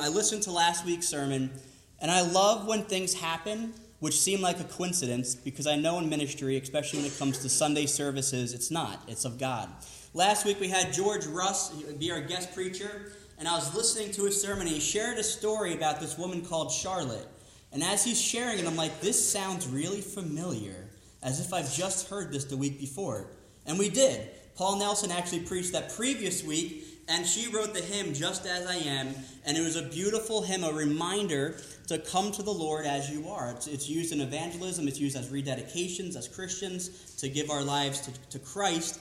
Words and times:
I 0.00 0.08
listened 0.08 0.42
to 0.44 0.52
last 0.52 0.84
week's 0.84 1.08
sermon, 1.08 1.50
and 2.00 2.10
I 2.10 2.20
love 2.20 2.66
when 2.66 2.84
things 2.84 3.14
happen 3.14 3.72
which 4.00 4.18
seem 4.20 4.40
like 4.40 4.60
a 4.60 4.64
coincidence 4.64 5.34
because 5.34 5.66
I 5.66 5.76
know 5.76 5.98
in 5.98 6.08
ministry, 6.08 6.56
especially 6.56 7.00
when 7.00 7.08
it 7.08 7.18
comes 7.18 7.38
to 7.38 7.48
Sunday 7.48 7.86
services, 7.86 8.54
it's 8.54 8.70
not. 8.70 9.02
It's 9.08 9.24
of 9.24 9.38
God. 9.38 9.68
Last 10.14 10.46
week 10.46 10.60
we 10.60 10.68
had 10.68 10.92
George 10.92 11.26
Russ 11.26 11.70
be 11.98 12.12
our 12.12 12.20
guest 12.20 12.54
preacher, 12.54 13.12
and 13.38 13.48
I 13.48 13.56
was 13.56 13.74
listening 13.74 14.12
to 14.12 14.24
his 14.24 14.40
sermon. 14.40 14.66
And 14.66 14.70
he 14.70 14.80
shared 14.80 15.18
a 15.18 15.24
story 15.24 15.74
about 15.74 16.00
this 16.00 16.16
woman 16.16 16.44
called 16.44 16.70
Charlotte. 16.70 17.26
And 17.72 17.82
as 17.82 18.04
he's 18.04 18.20
sharing 18.20 18.58
it, 18.58 18.66
I'm 18.66 18.76
like, 18.76 19.00
this 19.00 19.30
sounds 19.30 19.66
really 19.66 20.00
familiar, 20.00 20.88
as 21.22 21.40
if 21.40 21.52
I've 21.52 21.72
just 21.74 22.08
heard 22.08 22.32
this 22.32 22.44
the 22.44 22.56
week 22.56 22.78
before. 22.78 23.26
And 23.66 23.78
we 23.78 23.90
did. 23.90 24.30
Paul 24.54 24.78
Nelson 24.78 25.10
actually 25.10 25.40
preached 25.40 25.72
that 25.72 25.94
previous 25.94 26.42
week, 26.42 26.84
and 27.08 27.26
she 27.26 27.48
wrote 27.50 27.74
the 27.74 27.80
hymn, 27.80 28.12
Just 28.12 28.46
As 28.46 28.66
I 28.66 28.76
Am. 28.76 29.14
And 29.46 29.56
it 29.56 29.62
was 29.62 29.76
a 29.76 29.82
beautiful 29.82 30.42
hymn, 30.42 30.62
a 30.62 30.72
reminder 30.72 31.56
to 31.86 31.98
come 31.98 32.30
to 32.32 32.42
the 32.42 32.52
Lord 32.52 32.84
as 32.84 33.10
you 33.10 33.28
are. 33.28 33.50
It's, 33.52 33.66
it's 33.66 33.88
used 33.88 34.12
in 34.12 34.20
evangelism, 34.20 34.86
it's 34.86 35.00
used 35.00 35.16
as 35.16 35.28
rededications, 35.28 36.16
as 36.16 36.28
Christians, 36.28 37.14
to 37.16 37.28
give 37.28 37.50
our 37.50 37.62
lives 37.62 38.00
to, 38.02 38.12
to 38.30 38.38
Christ. 38.38 39.00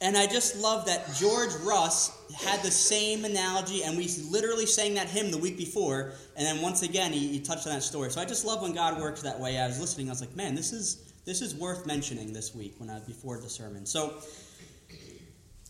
And 0.00 0.16
I 0.16 0.26
just 0.26 0.60
love 0.60 0.86
that 0.86 1.14
George 1.14 1.52
Russ 1.62 2.10
had 2.34 2.62
the 2.62 2.70
same 2.70 3.24
analogy, 3.24 3.82
and 3.82 3.96
we 3.96 4.08
literally 4.30 4.66
sang 4.66 4.94
that 4.94 5.08
hymn 5.08 5.30
the 5.30 5.38
week 5.38 5.56
before, 5.56 6.12
and 6.36 6.46
then 6.46 6.60
once 6.60 6.82
again 6.82 7.12
he, 7.12 7.28
he, 7.28 7.40
touched 7.40 7.68
on 7.68 7.72
that 7.74 7.84
story. 7.84 8.10
So 8.10 8.20
I 8.20 8.24
just 8.24 8.44
love 8.44 8.62
when 8.62 8.72
God 8.72 9.00
works 9.00 9.22
that 9.22 9.38
way. 9.38 9.58
I 9.58 9.66
was 9.68 9.80
listening, 9.80 10.08
I 10.08 10.10
was 10.10 10.20
like, 10.20 10.34
man, 10.34 10.56
this 10.56 10.72
is 10.72 11.12
this 11.24 11.40
is 11.40 11.54
worth 11.54 11.86
mentioning 11.86 12.32
this 12.32 12.52
week 12.52 12.74
when 12.78 12.90
I 12.90 12.94
was 12.94 13.04
before 13.04 13.38
the 13.38 13.48
sermon. 13.48 13.86
So 13.86 14.14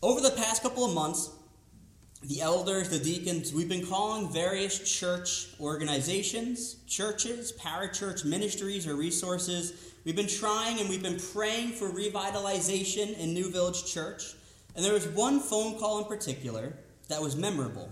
over 0.01 0.19
the 0.19 0.31
past 0.31 0.63
couple 0.63 0.83
of 0.83 0.95
months, 0.95 1.29
the 2.23 2.41
elders, 2.41 2.89
the 2.89 2.99
deacons, 2.99 3.53
we've 3.53 3.69
been 3.69 3.85
calling 3.85 4.31
various 4.31 4.79
church 4.79 5.49
organizations, 5.59 6.75
churches, 6.87 7.51
parachurch 7.53 8.25
ministries, 8.25 8.87
or 8.87 8.95
resources 8.95 9.93
We've 10.05 10.17
been 10.17 10.27
trying 10.27 10.81
and 10.81 10.89
we've 10.89 11.01
been 11.01 11.19
praying 11.31 11.71
for 11.71 11.89
revitalization 11.89 13.17
in 13.17 13.33
New 13.33 13.49
Village 13.49 13.85
Church, 13.85 14.33
and 14.75 14.83
there 14.83 14.91
was 14.91 15.07
one 15.07 15.39
phone 15.39 15.79
call 15.79 15.99
in 15.99 16.05
particular 16.05 16.73
that 17.07 17.21
was 17.21 17.37
memorable. 17.37 17.89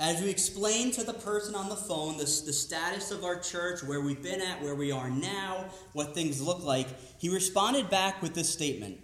As 0.00 0.20
we 0.20 0.28
explained 0.28 0.94
to 0.94 1.04
the 1.04 1.12
person 1.12 1.54
on 1.54 1.68
the 1.68 1.76
phone 1.76 2.16
the, 2.16 2.24
the 2.24 2.52
status 2.52 3.12
of 3.12 3.22
our 3.22 3.38
church, 3.38 3.84
where 3.84 4.00
we've 4.00 4.22
been 4.22 4.40
at, 4.40 4.60
where 4.60 4.74
we 4.74 4.90
are 4.90 5.08
now, 5.08 5.66
what 5.92 6.14
things 6.14 6.42
look 6.42 6.64
like, 6.64 6.88
he 7.20 7.28
responded 7.28 7.88
back 7.90 8.20
with 8.22 8.34
this 8.34 8.52
statement. 8.52 8.98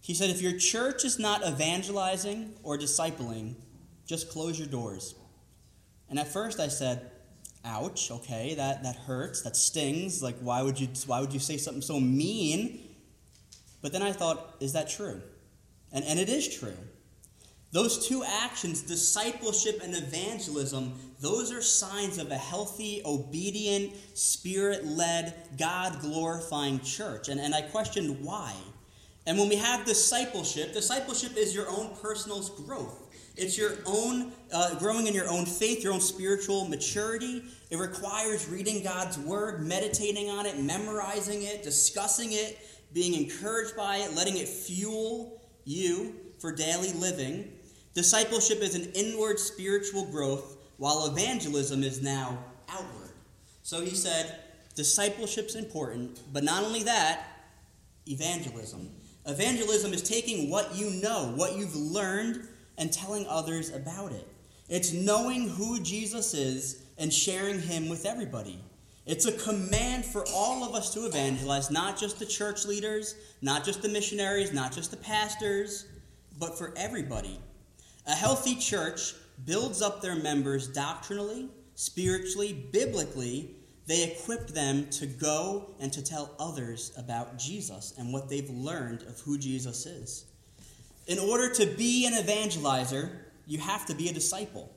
He 0.00 0.14
said, 0.14 0.30
If 0.30 0.40
your 0.40 0.56
church 0.56 1.04
is 1.04 1.18
not 1.18 1.44
evangelizing 1.44 2.54
or 2.62 2.78
discipling, 2.78 3.56
just 4.06 4.30
close 4.30 4.58
your 4.58 4.68
doors. 4.68 5.14
And 6.08 6.18
at 6.18 6.28
first 6.28 6.60
I 6.60 6.68
said, 6.68 7.10
ouch 7.64 8.10
okay 8.10 8.54
that 8.54 8.82
that 8.82 8.94
hurts 8.94 9.40
that 9.42 9.56
stings 9.56 10.22
like 10.22 10.36
why 10.40 10.60
would 10.60 10.78
you 10.78 10.88
why 11.06 11.20
would 11.20 11.32
you 11.32 11.40
say 11.40 11.56
something 11.56 11.82
so 11.82 11.98
mean? 11.98 12.80
But 13.80 13.92
then 13.92 14.02
i 14.02 14.12
thought 14.12 14.56
is 14.60 14.72
that 14.74 14.88
true? 14.88 15.22
And 15.92 16.04
and 16.04 16.18
it 16.18 16.28
is 16.28 16.58
true. 16.58 16.76
Those 17.72 18.06
two 18.06 18.22
actions 18.22 18.82
discipleship 18.82 19.80
and 19.82 19.96
evangelism 19.96 20.94
those 21.20 21.50
are 21.52 21.62
signs 21.62 22.18
of 22.18 22.30
a 22.30 22.36
healthy 22.36 23.00
obedient 23.04 23.94
spirit-led 24.12 25.34
god 25.56 26.00
glorifying 26.00 26.80
church. 26.80 27.28
And, 27.28 27.40
and 27.40 27.54
i 27.54 27.62
questioned 27.62 28.22
why. 28.22 28.54
And 29.26 29.38
when 29.38 29.48
we 29.48 29.56
have 29.56 29.86
discipleship 29.86 30.74
discipleship 30.74 31.36
is 31.36 31.54
your 31.54 31.68
own 31.70 31.96
personal 32.02 32.42
growth 32.66 33.03
it's 33.36 33.58
your 33.58 33.72
own 33.84 34.32
uh, 34.52 34.76
growing 34.76 35.06
in 35.06 35.14
your 35.14 35.28
own 35.28 35.44
faith, 35.44 35.82
your 35.82 35.92
own 35.92 36.00
spiritual 36.00 36.68
maturity. 36.68 37.42
It 37.70 37.78
requires 37.78 38.48
reading 38.48 38.82
God's 38.82 39.18
word, 39.18 39.66
meditating 39.66 40.30
on 40.30 40.46
it, 40.46 40.60
memorizing 40.60 41.42
it, 41.42 41.62
discussing 41.62 42.32
it, 42.32 42.58
being 42.92 43.14
encouraged 43.14 43.76
by 43.76 43.96
it, 43.96 44.14
letting 44.14 44.36
it 44.36 44.46
fuel 44.46 45.42
you 45.64 46.14
for 46.38 46.54
daily 46.54 46.92
living. 46.92 47.50
Discipleship 47.92 48.60
is 48.60 48.76
an 48.76 48.92
inward 48.94 49.40
spiritual 49.40 50.04
growth, 50.06 50.56
while 50.76 51.06
evangelism 51.06 51.82
is 51.82 52.02
now 52.02 52.38
outward. 52.68 53.12
So 53.62 53.80
he 53.80 53.94
said, 53.94 54.38
discipleship's 54.76 55.54
important, 55.56 56.20
but 56.32 56.44
not 56.44 56.62
only 56.62 56.84
that, 56.84 57.26
evangelism. 58.06 58.90
Evangelism 59.26 59.92
is 59.92 60.02
taking 60.02 60.50
what 60.50 60.74
you 60.74 60.90
know, 61.02 61.32
what 61.34 61.56
you've 61.56 61.74
learned, 61.74 62.46
and 62.78 62.92
telling 62.92 63.26
others 63.26 63.72
about 63.74 64.12
it. 64.12 64.26
It's 64.68 64.92
knowing 64.92 65.48
who 65.48 65.80
Jesus 65.80 66.34
is 66.34 66.84
and 66.98 67.12
sharing 67.12 67.60
him 67.60 67.88
with 67.88 68.06
everybody. 68.06 68.58
It's 69.06 69.26
a 69.26 69.32
command 69.32 70.06
for 70.06 70.24
all 70.32 70.64
of 70.64 70.74
us 70.74 70.94
to 70.94 71.04
evangelize, 71.04 71.70
not 71.70 71.98
just 71.98 72.18
the 72.18 72.24
church 72.24 72.64
leaders, 72.64 73.16
not 73.42 73.64
just 73.64 73.82
the 73.82 73.88
missionaries, 73.88 74.52
not 74.52 74.72
just 74.72 74.90
the 74.90 74.96
pastors, 74.96 75.86
but 76.38 76.56
for 76.56 76.72
everybody. 76.76 77.38
A 78.06 78.12
healthy 78.14 78.54
church 78.54 79.14
builds 79.44 79.82
up 79.82 80.00
their 80.00 80.16
members 80.16 80.68
doctrinally, 80.68 81.50
spiritually, 81.74 82.66
biblically. 82.72 83.50
They 83.86 84.04
equip 84.04 84.48
them 84.48 84.88
to 84.90 85.06
go 85.06 85.74
and 85.80 85.92
to 85.92 86.02
tell 86.02 86.34
others 86.38 86.92
about 86.96 87.38
Jesus 87.38 87.92
and 87.98 88.10
what 88.10 88.30
they've 88.30 88.48
learned 88.48 89.02
of 89.02 89.20
who 89.20 89.36
Jesus 89.36 89.84
is. 89.84 90.24
In 91.06 91.18
order 91.18 91.52
to 91.54 91.66
be 91.66 92.06
an 92.06 92.14
evangelizer, 92.14 93.10
you 93.46 93.58
have 93.58 93.86
to 93.86 93.94
be 93.94 94.08
a 94.08 94.12
disciple. 94.12 94.74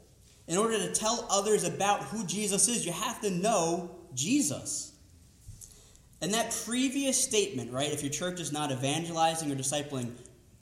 In 0.47 0.57
order 0.57 0.77
to 0.77 0.91
tell 0.91 1.27
others 1.29 1.63
about 1.63 2.03
who 2.03 2.25
Jesus 2.25 2.67
is, 2.67 2.85
you 2.85 2.91
have 2.91 3.21
to 3.21 3.29
know 3.29 3.91
Jesus. 4.13 4.93
And 6.21 6.33
that 6.33 6.59
previous 6.65 7.21
statement, 7.21 7.71
right, 7.71 7.91
if 7.91 8.01
your 8.01 8.11
church 8.11 8.39
is 8.39 8.51
not 8.51 8.71
evangelizing 8.71 9.51
or 9.51 9.55
discipling, 9.55 10.11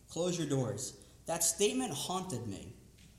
close 0.09 0.37
your 0.37 0.47
doors. 0.47 0.97
That 1.27 1.43
statement 1.43 1.93
haunted 1.93 2.45
me. 2.47 2.73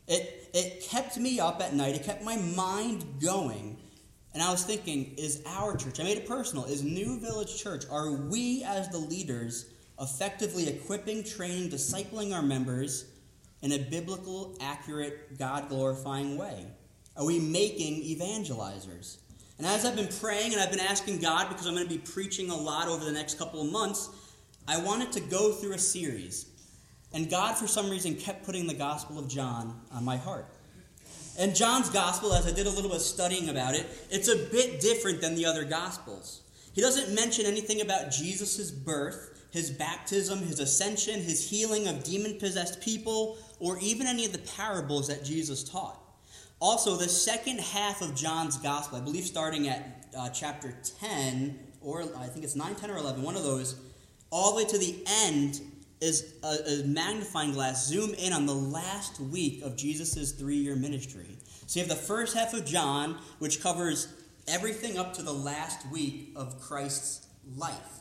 It, 0.06 0.50
it 0.54 0.82
kept 0.88 1.16
me 1.16 1.40
up 1.40 1.60
at 1.60 1.74
night, 1.74 1.96
it 1.96 2.04
kept 2.04 2.22
my 2.22 2.36
mind 2.36 3.04
going. 3.20 3.76
And 4.34 4.42
I 4.42 4.50
was 4.50 4.64
thinking, 4.64 5.14
is 5.16 5.42
our 5.46 5.76
church, 5.76 5.98
I 5.98 6.04
made 6.04 6.18
it 6.18 6.28
personal, 6.28 6.66
is 6.66 6.82
New 6.82 7.18
Village 7.18 7.60
Church, 7.60 7.84
are 7.90 8.10
we 8.10 8.62
as 8.64 8.88
the 8.90 8.98
leaders 8.98 9.66
effectively 10.00 10.68
equipping, 10.68 11.24
training, 11.24 11.70
discipling 11.70 12.34
our 12.34 12.42
members 12.42 13.06
in 13.62 13.72
a 13.72 13.78
biblical, 13.78 14.56
accurate, 14.60 15.38
God 15.38 15.68
glorifying 15.68 16.36
way? 16.36 16.66
Are 17.16 17.24
we 17.24 17.40
making 17.40 18.02
evangelizers? 18.02 19.18
And 19.58 19.66
as 19.66 19.86
I've 19.86 19.96
been 19.96 20.08
praying 20.20 20.52
and 20.52 20.60
I've 20.60 20.70
been 20.70 20.80
asking 20.80 21.20
God, 21.20 21.48
because 21.48 21.66
I'm 21.66 21.74
going 21.74 21.88
to 21.88 21.92
be 21.92 21.98
preaching 22.00 22.50
a 22.50 22.56
lot 22.56 22.88
over 22.88 23.04
the 23.04 23.12
next 23.12 23.38
couple 23.38 23.62
of 23.62 23.72
months, 23.72 24.10
I 24.68 24.78
wanted 24.78 25.12
to 25.12 25.20
go 25.20 25.52
through 25.52 25.72
a 25.72 25.78
series. 25.78 26.46
And 27.14 27.30
God, 27.30 27.56
for 27.56 27.66
some 27.66 27.88
reason, 27.88 28.16
kept 28.16 28.44
putting 28.44 28.66
the 28.66 28.74
Gospel 28.74 29.18
of 29.18 29.28
John 29.28 29.80
on 29.92 30.04
my 30.04 30.18
heart. 30.18 30.46
And 31.38 31.54
John's 31.54 31.88
Gospel, 31.88 32.34
as 32.34 32.46
I 32.46 32.52
did 32.52 32.66
a 32.66 32.70
little 32.70 32.90
bit 32.90 32.96
of 32.96 33.02
studying 33.02 33.48
about 33.48 33.74
it, 33.74 33.86
it's 34.10 34.28
a 34.28 34.36
bit 34.36 34.80
different 34.80 35.20
than 35.20 35.34
the 35.34 35.46
other 35.46 35.64
Gospels. 35.64 36.42
He 36.74 36.82
doesn't 36.82 37.14
mention 37.14 37.46
anything 37.46 37.80
about 37.80 38.10
Jesus' 38.10 38.70
birth 38.70 39.35
his 39.56 39.70
baptism, 39.70 40.40
his 40.40 40.60
ascension, 40.60 41.18
his 41.18 41.48
healing 41.48 41.88
of 41.88 42.04
demon 42.04 42.38
possessed 42.38 42.78
people, 42.82 43.38
or 43.58 43.78
even 43.78 44.06
any 44.06 44.26
of 44.26 44.32
the 44.32 44.38
parables 44.38 45.08
that 45.08 45.24
Jesus 45.24 45.64
taught. 45.64 45.98
Also, 46.60 46.94
the 46.94 47.08
second 47.08 47.60
half 47.60 48.02
of 48.02 48.14
John's 48.14 48.58
gospel, 48.58 48.98
I 48.98 49.00
believe 49.00 49.24
starting 49.24 49.66
at 49.68 50.08
uh, 50.16 50.28
chapter 50.28 50.74
10, 51.00 51.58
or 51.80 52.02
I 52.18 52.26
think 52.26 52.44
it's 52.44 52.54
9, 52.54 52.74
10, 52.74 52.90
or 52.90 52.98
11, 52.98 53.22
one 53.22 53.34
of 53.34 53.44
those, 53.44 53.80
all 54.28 54.50
the 54.50 54.58
way 54.58 54.64
to 54.66 54.76
the 54.76 55.02
end 55.24 55.62
is 56.02 56.34
a, 56.42 56.82
a 56.82 56.84
magnifying 56.84 57.52
glass. 57.52 57.86
Zoom 57.86 58.12
in 58.12 58.34
on 58.34 58.44
the 58.44 58.54
last 58.54 59.18
week 59.20 59.62
of 59.62 59.74
Jesus' 59.74 60.32
three 60.32 60.56
year 60.56 60.76
ministry. 60.76 61.38
So 61.66 61.80
you 61.80 61.86
have 61.86 61.96
the 61.96 62.02
first 62.02 62.36
half 62.36 62.52
of 62.52 62.66
John, 62.66 63.18
which 63.38 63.62
covers 63.62 64.08
everything 64.46 64.98
up 64.98 65.14
to 65.14 65.22
the 65.22 65.32
last 65.32 65.90
week 65.90 66.32
of 66.36 66.60
Christ's 66.60 67.26
life. 67.56 67.96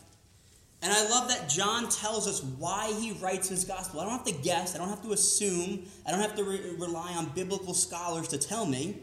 And 0.85 0.93
I 0.93 1.09
love 1.09 1.27
that 1.29 1.49
John 1.49 1.89
tells 1.89 2.27
us 2.27 2.43
why 2.43 2.93
he 2.93 3.13
writes 3.13 3.49
his 3.49 3.65
gospel. 3.65 3.99
I 3.99 4.03
don't 4.03 4.11
have 4.11 4.25
to 4.25 4.43
guess, 4.43 4.75
I 4.75 4.77
don't 4.77 4.89
have 4.89 5.01
to 5.01 5.13
assume, 5.13 5.83
I 6.05 6.11
don't 6.11 6.19
have 6.19 6.35
to 6.35 6.43
re- 6.43 6.75
rely 6.77 7.11
on 7.15 7.25
biblical 7.29 7.73
scholars 7.73 8.27
to 8.27 8.37
tell 8.37 8.67
me. 8.67 8.95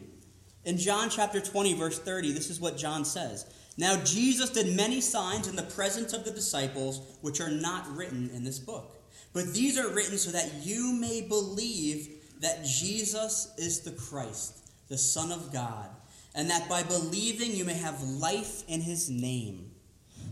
In 0.65 0.79
John 0.79 1.11
chapter 1.11 1.41
20, 1.41 1.75
verse 1.75 1.99
30, 1.99 2.31
this 2.31 2.51
is 2.51 2.61
what 2.61 2.79
John 2.79 3.05
says 3.05 3.53
Now 3.77 3.97
Jesus 4.05 4.51
did 4.51 4.77
many 4.77 5.01
signs 5.01 5.49
in 5.49 5.57
the 5.57 5.65
presence 5.65 6.13
of 6.13 6.25
the 6.25 6.31
disciples, 6.31 7.19
which 7.21 7.41
are 7.41 7.51
not 7.51 7.97
written 7.97 8.31
in 8.33 8.45
this 8.45 8.61
book. 8.61 9.03
But 9.33 9.53
these 9.53 9.77
are 9.77 9.93
written 9.93 10.19
so 10.19 10.31
that 10.31 10.65
you 10.65 10.93
may 10.93 11.23
believe 11.23 12.11
that 12.43 12.65
Jesus 12.65 13.53
is 13.59 13.81
the 13.81 13.91
Christ, 13.91 14.71
the 14.87 14.99
Son 14.99 15.33
of 15.33 15.53
God, 15.53 15.89
and 16.33 16.49
that 16.49 16.69
by 16.69 16.85
believing 16.85 17.51
you 17.51 17.65
may 17.65 17.75
have 17.75 18.01
life 18.05 18.63
in 18.69 18.83
his 18.83 19.11
name. 19.11 19.72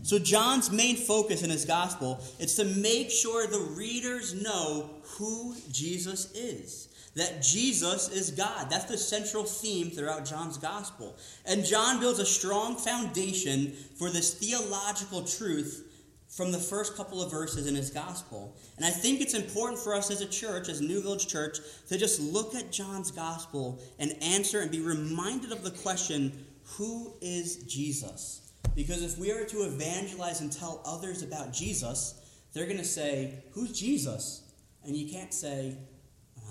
So 0.03 0.17
John's 0.19 0.71
main 0.71 0.95
focus 0.95 1.43
in 1.43 1.49
his 1.49 1.65
gospel 1.65 2.23
is 2.39 2.55
to 2.55 2.65
make 2.65 3.11
sure 3.11 3.45
the 3.45 3.59
readers 3.75 4.33
know 4.33 4.89
who 5.17 5.55
Jesus 5.71 6.31
is. 6.33 6.87
that 7.15 7.41
Jesus 7.41 8.09
is 8.09 8.31
God. 8.31 8.69
That's 8.69 8.85
the 8.85 8.97
central 8.97 9.43
theme 9.43 9.89
throughout 9.89 10.25
John's 10.25 10.57
gospel. 10.57 11.17
And 11.45 11.65
John 11.65 11.99
builds 11.99 12.19
a 12.19 12.25
strong 12.25 12.77
foundation 12.77 13.73
for 13.97 14.09
this 14.09 14.33
theological 14.33 15.23
truth 15.23 15.87
from 16.29 16.53
the 16.53 16.57
first 16.57 16.95
couple 16.95 17.21
of 17.21 17.29
verses 17.29 17.67
in 17.67 17.75
his 17.75 17.89
gospel. 17.89 18.55
And 18.77 18.85
I 18.85 18.89
think 18.89 19.19
it's 19.19 19.33
important 19.33 19.79
for 19.79 19.93
us 19.93 20.09
as 20.09 20.21
a 20.21 20.25
church, 20.25 20.69
as 20.69 20.79
New 20.79 21.01
Village 21.01 21.27
Church, 21.27 21.57
to 21.89 21.97
just 21.97 22.21
look 22.21 22.55
at 22.55 22.71
John's 22.71 23.11
gospel 23.11 23.79
and 23.99 24.15
answer 24.21 24.61
and 24.61 24.71
be 24.71 24.79
reminded 24.79 25.51
of 25.51 25.63
the 25.63 25.71
question 25.71 26.45
who 26.77 27.13
is 27.19 27.57
Jesus? 27.63 28.40
Because 28.75 29.03
if 29.03 29.17
we 29.17 29.31
are 29.31 29.43
to 29.45 29.63
evangelize 29.63 30.41
and 30.41 30.51
tell 30.51 30.81
others 30.85 31.23
about 31.23 31.53
Jesus, 31.53 32.19
they're 32.53 32.65
going 32.65 32.77
to 32.77 32.85
say, 32.85 33.43
Who's 33.51 33.77
Jesus? 33.77 34.43
And 34.83 34.95
you 34.95 35.11
can't 35.11 35.33
say, 35.33 35.77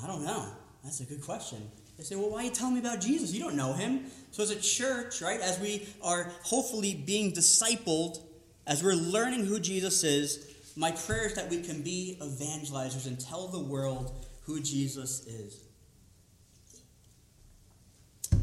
I 0.03 0.07
don't 0.07 0.25
know. 0.25 0.47
That's 0.85 1.01
a 1.01 1.05
good 1.05 1.23
question. 1.23 1.71
They 1.97 2.05
say, 2.05 2.17
Well, 2.17 2.31
why 2.31 2.43
are 2.43 2.45
you 2.45 2.51
telling 2.51 2.75
me 2.75 2.81
about 2.81 3.01
Jesus? 3.01 3.33
You 3.33 3.41
don't 3.41 3.57
know 3.57 3.73
him. 3.73 4.07
So, 4.31 4.43
as 4.43 4.51
a 4.51 4.61
church, 4.61 5.21
right, 5.21 5.41
as 5.41 5.59
we 5.59 5.89
are 6.03 6.33
hopefully 6.43 6.95
being 6.95 7.33
discipled, 7.33 8.21
as 8.67 8.83
we're 8.85 8.95
learning 8.95 9.47
who 9.47 9.59
Jesus 9.59 10.05
is, 10.05 10.47
my 10.77 10.93
prayer 10.93 11.27
is 11.27 11.35
that 11.35 11.51
we 11.51 11.61
can 11.63 11.83
be 11.83 12.19
evangelizers 12.23 13.07
and 13.07 13.19
tell 13.19 13.49
the 13.49 13.61
world 13.61 14.27
who 14.43 14.61
Jesus 14.61 15.27
is. 15.27 15.65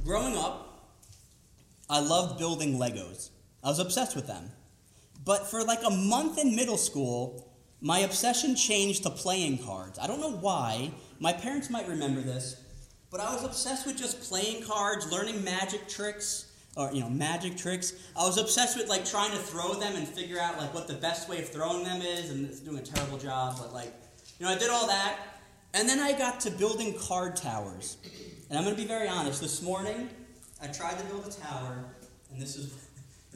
Growing 0.04 0.38
up, 0.38 0.94
I 1.90 2.00
loved 2.00 2.38
building 2.38 2.78
Legos. 2.78 3.30
I 3.68 3.70
was 3.70 3.80
obsessed 3.80 4.16
with 4.16 4.28
them. 4.28 4.50
But 5.26 5.52
for 5.52 5.62
like 5.62 5.82
a 5.86 5.90
month 5.90 6.38
in 6.38 6.56
middle 6.56 6.78
school, 6.78 7.52
my 7.82 8.00
obsession 8.00 8.56
changed 8.56 9.04
to 9.04 9.10
playing 9.10 9.58
cards. 9.58 10.00
I 10.00 10.08
don't 10.08 10.22
know 10.22 10.38
why. 10.38 10.92
My 11.20 11.34
parents 11.34 11.70
might 11.70 11.86
remember 11.86 12.22
this, 12.22 12.62
but 13.12 13.20
I 13.20 13.34
was 13.34 13.44
obsessed 13.44 13.86
with 13.86 13.98
just 13.98 14.22
playing 14.22 14.64
cards, 14.64 15.12
learning 15.12 15.44
magic 15.44 15.90
tricks, 15.90 16.50
or 16.78 16.94
you 16.94 17.02
know, 17.02 17.10
magic 17.10 17.58
tricks. 17.58 17.92
I 18.16 18.26
was 18.26 18.38
obsessed 18.38 18.78
with 18.78 18.88
like 18.88 19.04
trying 19.04 19.32
to 19.32 19.38
throw 19.38 19.74
them 19.74 19.98
and 19.98 20.08
figure 20.08 20.40
out 20.40 20.58
like 20.58 20.74
what 20.74 20.88
the 20.88 20.94
best 20.94 21.28
way 21.28 21.40
of 21.40 21.50
throwing 21.50 21.84
them 21.84 22.02
is, 22.02 22.30
and 22.30 22.46
it's 22.48 22.62
doing 22.62 22.78
a 22.78 22.82
terrible 22.82 23.18
job. 23.18 23.58
But 23.60 23.74
like, 23.74 23.92
you 24.40 24.46
know, 24.46 24.52
I 24.54 24.58
did 24.58 24.70
all 24.70 24.88
that, 24.88 25.18
and 25.74 25.90
then 25.90 26.00
I 26.00 26.18
got 26.18 26.40
to 26.42 26.52
building 26.52 26.98
card 26.98 27.36
towers. 27.36 27.98
And 28.50 28.58
I'm 28.58 28.64
going 28.64 28.78
to 28.78 28.82
be 28.82 28.88
very 28.88 29.10
honest. 29.10 29.42
This 29.42 29.62
morning, 29.62 30.10
I 30.62 30.68
tried 30.68 30.98
to 31.00 31.04
build 31.08 31.28
a 31.28 31.32
tower, 31.32 31.84
and 32.32 32.42
this 32.42 32.56
is 32.56 32.87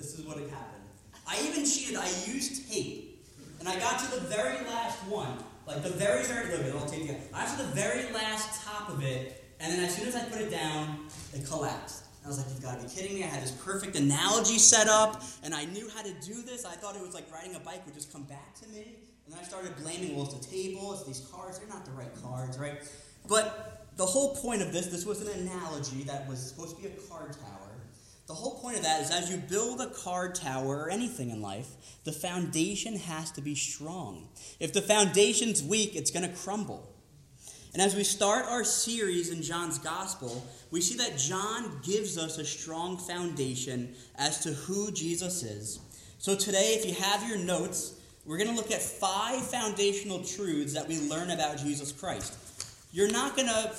this 0.01 0.17
is 0.17 0.25
what 0.25 0.37
had 0.37 0.49
happened. 0.49 0.83
I 1.27 1.39
even 1.47 1.63
cheated. 1.63 1.95
I 1.95 2.07
used 2.25 2.71
tape, 2.71 3.23
and 3.59 3.69
I 3.69 3.77
got 3.79 3.99
to 3.99 4.19
the 4.19 4.21
very 4.21 4.57
last 4.65 4.97
one, 5.07 5.37
like 5.67 5.83
the 5.83 5.89
very 5.89 6.23
very 6.23 6.57
look 6.57 6.81
all 6.81 6.87
tape. 6.87 7.09
I 7.33 7.45
got 7.45 7.57
to 7.57 7.63
the 7.63 7.71
very 7.71 8.11
last 8.11 8.63
top 8.65 8.89
of 8.89 9.03
it, 9.03 9.43
and 9.59 9.71
then 9.71 9.83
as 9.83 9.95
soon 9.95 10.07
as 10.07 10.15
I 10.15 10.23
put 10.23 10.41
it 10.41 10.49
down, 10.49 11.07
it 11.33 11.45
collapsed. 11.45 12.05
I 12.25 12.27
was 12.27 12.37
like, 12.37 12.47
you've 12.49 12.61
got 12.61 12.79
to 12.79 12.87
be 12.87 12.93
kidding 12.93 13.15
me. 13.15 13.23
I 13.23 13.27
had 13.27 13.41
this 13.41 13.51
perfect 13.51 13.95
analogy 13.95 14.57
set 14.57 14.87
up, 14.87 15.23
and 15.43 15.53
I 15.53 15.65
knew 15.65 15.87
how 15.95 16.03
to 16.03 16.13
do 16.21 16.41
this. 16.41 16.65
I 16.65 16.73
thought 16.73 16.95
it 16.95 17.01
was 17.01 17.13
like 17.13 17.31
riding 17.31 17.55
a 17.55 17.59
bike 17.59 17.85
would 17.85 17.95
just 17.95 18.11
come 18.11 18.23
back 18.23 18.55
to 18.61 18.69
me. 18.69 18.95
And 19.25 19.33
then 19.33 19.39
I 19.39 19.43
started 19.43 19.75
blaming, 19.77 20.15
well, 20.15 20.25
it's 20.25 20.45
the 20.45 20.55
table, 20.55 20.93
it's 20.93 21.05
these 21.05 21.27
cards. 21.31 21.59
They're 21.59 21.67
not 21.67 21.85
the 21.85 21.91
right 21.91 22.11
cards, 22.23 22.59
right? 22.59 22.79
But 23.27 23.87
the 23.97 24.05
whole 24.05 24.35
point 24.35 24.61
of 24.61 24.71
this, 24.71 24.87
this 24.87 25.05
was 25.05 25.21
an 25.21 25.29
analogy 25.41 26.03
that 26.03 26.27
was 26.27 26.39
supposed 26.39 26.75
to 26.75 26.81
be 26.81 26.89
a 26.89 26.91
card 27.09 27.33
tower. 27.33 27.60
The 28.31 28.37
whole 28.37 28.59
point 28.59 28.77
of 28.77 28.83
that 28.83 29.01
is 29.01 29.11
as 29.11 29.29
you 29.29 29.35
build 29.35 29.81
a 29.81 29.87
card 29.87 30.35
tower 30.35 30.83
or 30.83 30.89
anything 30.89 31.31
in 31.31 31.41
life, 31.41 31.67
the 32.05 32.13
foundation 32.13 32.95
has 32.95 33.29
to 33.31 33.41
be 33.41 33.55
strong. 33.55 34.29
If 34.57 34.71
the 34.71 34.81
foundation's 34.81 35.61
weak, 35.61 35.97
it's 35.97 36.11
going 36.11 36.23
to 36.23 36.33
crumble. 36.33 36.89
And 37.73 37.81
as 37.81 37.93
we 37.93 38.05
start 38.05 38.45
our 38.45 38.63
series 38.63 39.31
in 39.31 39.41
John's 39.41 39.79
Gospel, 39.79 40.47
we 40.71 40.79
see 40.79 40.95
that 40.95 41.17
John 41.17 41.81
gives 41.83 42.17
us 42.17 42.37
a 42.37 42.45
strong 42.45 42.97
foundation 42.97 43.95
as 44.15 44.39
to 44.45 44.51
who 44.51 44.93
Jesus 44.93 45.43
is. 45.43 45.81
So 46.17 46.33
today, 46.33 46.75
if 46.79 46.85
you 46.85 46.93
have 47.03 47.27
your 47.27 47.37
notes, 47.37 47.95
we're 48.25 48.37
going 48.37 48.49
to 48.49 48.55
look 48.55 48.71
at 48.71 48.81
five 48.81 49.45
foundational 49.45 50.23
truths 50.23 50.73
that 50.73 50.87
we 50.87 51.01
learn 51.09 51.31
about 51.31 51.57
Jesus 51.57 51.91
Christ. 51.91 52.37
You're 52.93 53.11
not 53.11 53.35
going 53.35 53.49
to, 53.49 53.73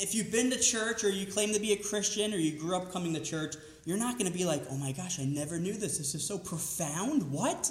if 0.00 0.14
you've 0.14 0.32
been 0.32 0.48
to 0.52 0.58
church 0.58 1.04
or 1.04 1.10
you 1.10 1.26
claim 1.26 1.52
to 1.52 1.60
be 1.60 1.74
a 1.74 1.76
Christian 1.76 2.32
or 2.32 2.38
you 2.38 2.58
grew 2.58 2.74
up 2.74 2.90
coming 2.90 3.12
to 3.12 3.20
church, 3.20 3.56
you're 3.84 3.98
not 3.98 4.18
going 4.18 4.30
to 4.30 4.36
be 4.36 4.44
like, 4.44 4.62
oh 4.70 4.76
my 4.76 4.92
gosh, 4.92 5.18
I 5.18 5.24
never 5.24 5.58
knew 5.58 5.72
this. 5.72 5.98
This 5.98 6.14
is 6.14 6.26
so 6.26 6.38
profound. 6.38 7.30
What? 7.30 7.70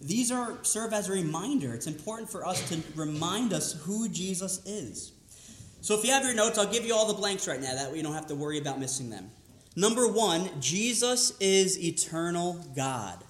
These 0.00 0.30
are 0.32 0.58
serve 0.62 0.92
as 0.92 1.08
a 1.08 1.12
reminder. 1.12 1.74
It's 1.74 1.86
important 1.86 2.30
for 2.30 2.46
us 2.46 2.68
to 2.68 2.80
remind 2.94 3.52
us 3.52 3.72
who 3.84 4.08
Jesus 4.08 4.64
is. 4.66 5.12
So 5.80 5.98
if 5.98 6.04
you 6.04 6.12
have 6.12 6.24
your 6.24 6.34
notes, 6.34 6.58
I'll 6.58 6.70
give 6.70 6.84
you 6.86 6.94
all 6.94 7.06
the 7.06 7.14
blanks 7.14 7.46
right 7.46 7.60
now. 7.60 7.74
That 7.74 7.90
way 7.90 7.98
you 7.98 8.02
don't 8.02 8.14
have 8.14 8.26
to 8.28 8.34
worry 8.34 8.58
about 8.58 8.80
missing 8.80 9.10
them. 9.10 9.30
Number 9.76 10.06
one, 10.08 10.48
Jesus 10.60 11.32
is 11.40 11.82
eternal 11.82 12.54
God. 12.74 13.22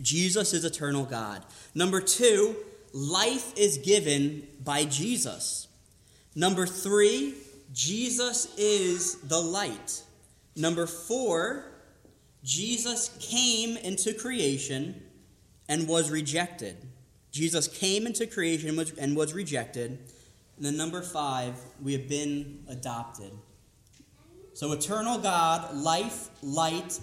Jesus 0.00 0.54
is 0.54 0.64
eternal 0.64 1.04
God. 1.04 1.44
Number 1.74 2.00
two, 2.00 2.56
life 2.92 3.52
is 3.56 3.78
given 3.78 4.46
by 4.64 4.84
Jesus. 4.84 5.68
Number 6.34 6.66
three, 6.66 7.34
Jesus 7.72 8.54
is 8.56 9.16
the 9.16 9.40
light. 9.40 10.02
Number 10.56 10.86
four, 10.86 11.64
Jesus 12.42 13.16
came 13.20 13.76
into 13.76 14.12
creation 14.14 15.02
and 15.68 15.86
was 15.86 16.10
rejected. 16.10 16.76
Jesus 17.30 17.68
came 17.68 18.06
into 18.06 18.26
creation 18.26 18.78
and 18.98 19.16
was 19.16 19.32
rejected. 19.32 19.98
And 20.56 20.66
then 20.66 20.76
number 20.76 21.02
five, 21.02 21.54
we 21.82 21.92
have 21.92 22.08
been 22.08 22.64
adopted. 22.68 23.30
So, 24.52 24.72
eternal 24.72 25.18
God, 25.18 25.74
life, 25.76 26.28
light, 26.42 26.98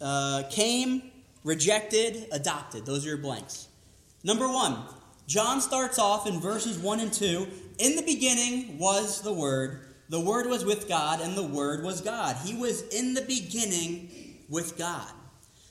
uh, 0.00 0.44
came, 0.50 1.02
rejected, 1.44 2.26
adopted. 2.30 2.84
Those 2.84 3.04
are 3.04 3.08
your 3.08 3.18
blanks. 3.18 3.68
Number 4.22 4.46
one, 4.46 4.78
John 5.26 5.60
starts 5.60 5.98
off 5.98 6.26
in 6.26 6.40
verses 6.40 6.78
1 6.78 7.00
and 7.00 7.12
2. 7.12 7.46
In 7.78 7.96
the 7.96 8.02
beginning 8.02 8.78
was 8.78 9.22
the 9.22 9.32
Word. 9.32 9.91
The 10.12 10.20
Word 10.20 10.46
was 10.46 10.62
with 10.62 10.88
God, 10.88 11.22
and 11.22 11.34
the 11.34 11.42
Word 11.42 11.82
was 11.82 12.02
God. 12.02 12.36
He 12.44 12.54
was 12.54 12.82
in 12.88 13.14
the 13.14 13.22
beginning 13.22 14.10
with 14.50 14.76
God. 14.76 15.08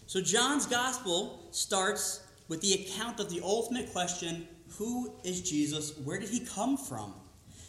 So 0.07 0.19
John's 0.19 0.65
gospel 0.65 1.39
starts 1.51 2.25
with 2.47 2.59
the 2.61 2.73
account 2.73 3.19
of 3.19 3.29
the 3.29 3.41
ultimate 3.43 3.93
question 3.93 4.47
who 4.79 5.13
is 5.23 5.47
Jesus? 5.47 5.95
Where 6.03 6.17
did 6.17 6.29
he 6.29 6.39
come 6.39 6.75
from? 6.75 7.13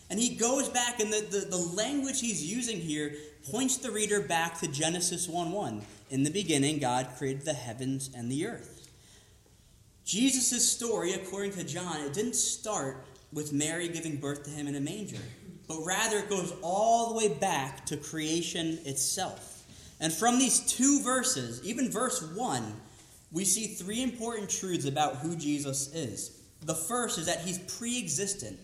And 0.09 0.19
he 0.19 0.35
goes 0.35 0.71
back, 0.71 0.99
and 0.99 1.13
the, 1.13 1.21
the, 1.21 1.41
the 1.41 1.59
language 1.59 2.23
he's 2.23 2.43
using 2.43 2.81
here 2.81 3.17
points 3.51 3.77
the 3.77 3.91
reader 3.91 4.23
back 4.23 4.59
to 4.61 4.67
Genesis 4.67 5.29
1 5.29 5.53
1. 5.53 5.83
In 6.09 6.23
the 6.23 6.31
beginning, 6.31 6.79
God 6.79 7.07
created 7.19 7.45
the 7.45 7.53
heavens 7.53 8.09
and 8.17 8.33
the 8.33 8.47
earth. 8.47 8.91
Jesus' 10.07 10.67
story, 10.67 11.13
according 11.13 11.53
to 11.53 11.65
John, 11.65 12.01
it 12.01 12.15
didn't 12.15 12.37
start 12.37 13.05
with 13.31 13.53
Mary 13.53 13.89
giving 13.89 14.17
birth 14.17 14.45
to 14.45 14.51
him 14.51 14.69
in 14.69 14.75
a 14.75 14.81
manger, 14.81 15.21
but 15.73 15.87
rather 15.87 16.19
it 16.19 16.29
goes 16.29 16.53
all 16.61 17.09
the 17.09 17.15
way 17.15 17.29
back 17.29 17.87
to 17.87 17.97
creation 17.97 18.79
itself. 18.85 19.65
And 20.01 20.13
from 20.13 20.39
these 20.39 20.61
two 20.61 21.01
verses, 21.03 21.65
even 21.65 21.91
verse 21.91 22.23
1, 22.23 22.75
we 23.31 23.47
see 23.47 23.69
three 23.69 24.03
important 24.03 24.51
truths 24.51 24.85
about 24.85 25.17
who 25.17 25.35
Jesus 25.35 25.95
is. 25.95 26.43
The 26.61 26.75
first 26.75 27.19
is 27.19 27.25
that 27.25 27.41
he's 27.41 27.59
pre 27.59 27.99
existent. 27.99 28.59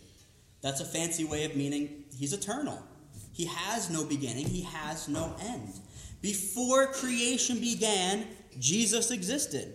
That's 0.60 0.82
a 0.82 0.84
fancy 0.84 1.24
way 1.24 1.44
of 1.44 1.56
meaning 1.56 2.04
he's 2.14 2.34
eternal. 2.34 2.78
He 3.32 3.46
has 3.46 3.88
no 3.88 4.04
beginning, 4.04 4.46
he 4.46 4.62
has 4.62 5.08
no 5.08 5.34
end. 5.40 5.80
Before 6.20 6.88
creation 6.88 7.58
began, 7.58 8.26
Jesus 8.58 9.10
existed. 9.10 9.72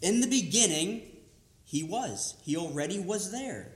In 0.00 0.20
the 0.20 0.26
beginning, 0.26 1.02
he 1.64 1.84
was. 1.84 2.34
He 2.42 2.56
already 2.56 2.98
was 2.98 3.30
there. 3.30 3.68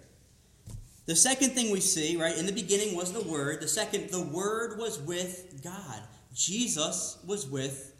The 1.06 1.16
second 1.16 1.50
thing 1.50 1.70
we 1.70 1.80
see, 1.80 2.16
right, 2.16 2.36
in 2.36 2.46
the 2.46 2.52
beginning 2.52 2.96
was 2.96 3.12
the 3.12 3.22
Word. 3.22 3.60
The 3.60 3.68
second, 3.68 4.10
the 4.10 4.20
Word 4.20 4.78
was 4.78 5.00
with 5.00 5.62
God. 5.62 6.02
Jesus 6.34 7.18
was 7.24 7.48
with 7.48 7.94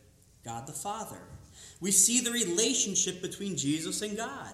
God 0.44 0.66
the 0.66 0.72
Father. 0.72 1.20
We 1.80 1.92
see 1.92 2.20
the 2.20 2.32
relationship 2.32 3.22
between 3.22 3.56
Jesus 3.56 4.02
and 4.02 4.16
God. 4.16 4.52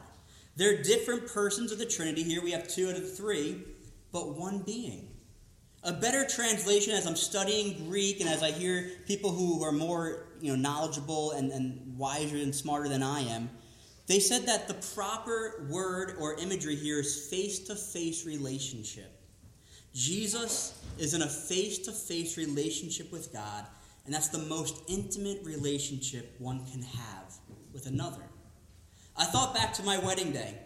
They're 0.56 0.82
different 0.82 1.28
persons 1.28 1.73
of 1.73 1.78
the 1.78 1.87
Trinity 1.87 2.23
here. 2.23 2.42
We 2.42 2.52
have 2.52 2.68
two 2.68 2.90
out 2.90 2.97
of 2.97 3.16
three, 3.16 3.62
but 4.12 4.37
one 4.37 4.59
being. 4.59 5.09
A 5.82 5.92
better 5.92 6.26
translation, 6.26 6.92
as 6.92 7.06
I'm 7.06 7.16
studying 7.16 7.88
Greek 7.88 8.21
and 8.21 8.28
as 8.28 8.42
I 8.42 8.50
hear 8.50 8.90
people 9.06 9.30
who 9.30 9.64
are 9.64 9.73
more 9.73 10.26
you 10.40 10.54
know, 10.54 10.56
knowledgeable 10.56 11.32
and, 11.32 11.50
and 11.50 11.97
wiser 11.97 12.37
and 12.37 12.54
smarter 12.54 12.88
than 12.88 13.02
I 13.02 13.21
am, 13.21 13.50
they 14.06 14.18
said 14.18 14.47
that 14.47 14.68
the 14.68 14.75
proper 14.94 15.66
word 15.71 16.16
or 16.18 16.35
imagery 16.35 16.76
here 16.76 17.00
is 17.00 17.28
face 17.28 17.61
to 17.61 17.76
face 17.76 18.26
relationship. 18.26 19.11
Jesus 19.94 20.82
is 20.99 21.14
in 21.14 21.23
a 21.23 21.28
face 21.28 21.78
to 21.80 21.92
face 21.92 22.37
relationship 22.37 23.12
with 23.12 23.32
God, 23.32 23.66
and 24.04 24.14
that's 24.14 24.28
the 24.28 24.38
most 24.38 24.82
intimate 24.88 25.44
relationship 25.44 26.35
one 26.38 26.66
can 26.66 26.82
have 26.82 27.35
with 27.73 27.87
another. 27.87 28.23
I 29.16 29.25
thought 29.25 29.54
back 29.54 29.75
to 29.75 29.82
my 29.82 29.99
wedding 29.99 30.32
day, 30.32 30.59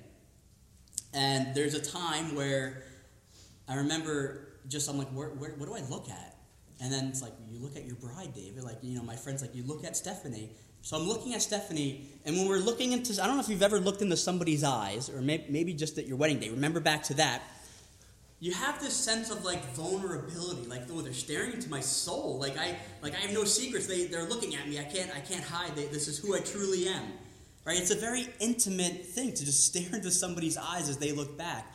and 1.12 1.55
there's 1.55 1.75
a 1.75 1.83
time 1.83 2.35
where 2.35 2.85
I 3.69 3.76
remember 3.76 4.49
just, 4.69 4.88
I'm 4.88 4.99
like, 4.99 5.09
where, 5.09 5.28
where, 5.31 5.50
what 5.52 5.66
do 5.66 5.75
I 5.75 5.88
look 5.88 6.09
at? 6.09 6.37
And 6.81 6.93
then 6.93 7.07
it's 7.07 7.23
like, 7.23 7.33
you 7.49 7.59
look 7.59 7.76
at 7.76 7.85
your 7.85 7.97
bride, 7.97 8.35
David. 8.35 8.62
Like, 8.62 8.78
you 8.83 8.97
know, 8.97 9.02
my 9.02 9.16
friend's 9.16 9.43
like, 9.43 9.55
you 9.55 9.62
look 9.64 9.85
at 9.85 9.97
Stephanie. 9.97 10.50
So 10.87 10.97
I'm 10.97 11.09
looking 11.09 11.35
at 11.35 11.43
Stephanie, 11.43 12.07
and 12.25 12.37
when 12.37 12.49
we're 12.49 12.59
looking 12.59 12.93
into, 12.93 13.21
I 13.21 13.26
don't 13.26 13.35
know 13.35 13.43
if 13.43 13.49
you've 13.49 13.64
ever 13.64 13.81
looked 13.81 14.02
into 14.02 14.16
somebody's 14.16 14.62
eyes, 14.62 15.11
or 15.11 15.21
may, 15.21 15.45
maybe 15.49 15.75
just 15.75 15.99
at 15.99 16.07
your 16.07 16.16
wedding 16.16 16.38
day. 16.38 16.49
Remember 16.49 16.78
back 16.78 17.02
to 17.05 17.14
that. 17.14 17.43
You 18.38 18.52
have 18.52 18.81
this 18.81 18.95
sense 18.95 19.33
of 19.33 19.45
like 19.45 19.64
vulnerability, 19.75 20.69
like 20.69 20.83
oh, 20.93 21.00
they're 21.00 21.12
staring 21.12 21.55
into 21.55 21.69
my 21.69 21.81
soul. 21.81 22.38
Like 22.38 22.57
I, 22.57 22.76
like 23.02 23.14
I 23.14 23.16
have 23.16 23.33
no 23.33 23.43
secrets. 23.43 23.88
They, 23.88 24.07
they're 24.07 24.28
looking 24.28 24.55
at 24.55 24.69
me. 24.69 24.78
I 24.78 24.85
can't, 24.85 25.11
I 25.11 25.19
can't 25.19 25.43
hide. 25.43 25.75
They, 25.75 25.87
this 25.87 26.07
is 26.07 26.21
who 26.21 26.37
I 26.37 26.38
truly 26.38 26.87
am. 26.87 27.02
Right? 27.64 27.81
It's 27.81 27.90
a 27.90 27.99
very 27.99 28.28
intimate 28.38 29.07
thing 29.07 29.35
to 29.35 29.45
just 29.45 29.66
stare 29.75 29.93
into 29.93 30.12
somebody's 30.12 30.57
eyes 30.57 30.88
as 30.88 30.99
they 30.99 31.11
look 31.11 31.37
back. 31.37 31.75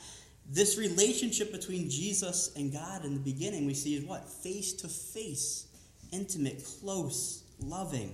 This 0.49 0.77
relationship 0.77 1.51
between 1.51 1.89
Jesus 1.89 2.53
and 2.55 2.71
God 2.71 3.03
in 3.03 3.13
the 3.13 3.19
beginning, 3.19 3.65
we 3.65 3.73
see 3.73 3.95
is 3.95 4.05
what? 4.05 4.29
Face 4.29 4.71
to 4.71 4.87
face, 4.87 5.67
intimate, 6.13 6.63
close, 6.79 7.43
loving. 7.59 8.13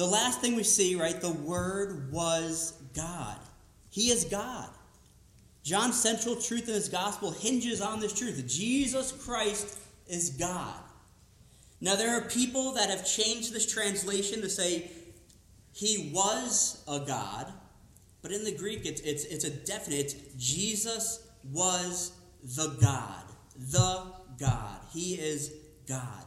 The 0.00 0.06
last 0.06 0.40
thing 0.40 0.56
we 0.56 0.62
see, 0.62 0.94
right? 0.94 1.20
The 1.20 1.30
Word 1.30 2.10
was 2.10 2.72
God. 2.94 3.36
He 3.90 4.10
is 4.10 4.24
God. 4.24 4.70
John's 5.62 6.00
central 6.00 6.36
truth 6.36 6.68
in 6.68 6.74
his 6.74 6.88
gospel 6.88 7.32
hinges 7.32 7.82
on 7.82 8.00
this 8.00 8.14
truth 8.14 8.42
Jesus 8.48 9.12
Christ 9.12 9.78
is 10.06 10.30
God. 10.30 10.80
Now, 11.82 11.96
there 11.96 12.16
are 12.16 12.22
people 12.22 12.72
that 12.76 12.88
have 12.88 13.06
changed 13.06 13.52
this 13.52 13.70
translation 13.70 14.40
to 14.40 14.48
say 14.48 14.90
he 15.74 16.10
was 16.14 16.82
a 16.88 17.00
God, 17.00 17.52
but 18.22 18.32
in 18.32 18.42
the 18.42 18.56
Greek, 18.56 18.86
it's, 18.86 19.02
it's, 19.02 19.24
it's 19.24 19.44
a 19.44 19.50
definite. 19.50 20.14
Jesus 20.38 21.28
was 21.52 22.12
the 22.56 22.74
God. 22.80 23.24
The 23.70 24.06
God. 24.38 24.80
He 24.94 25.16
is 25.16 25.52
God. 25.86 26.24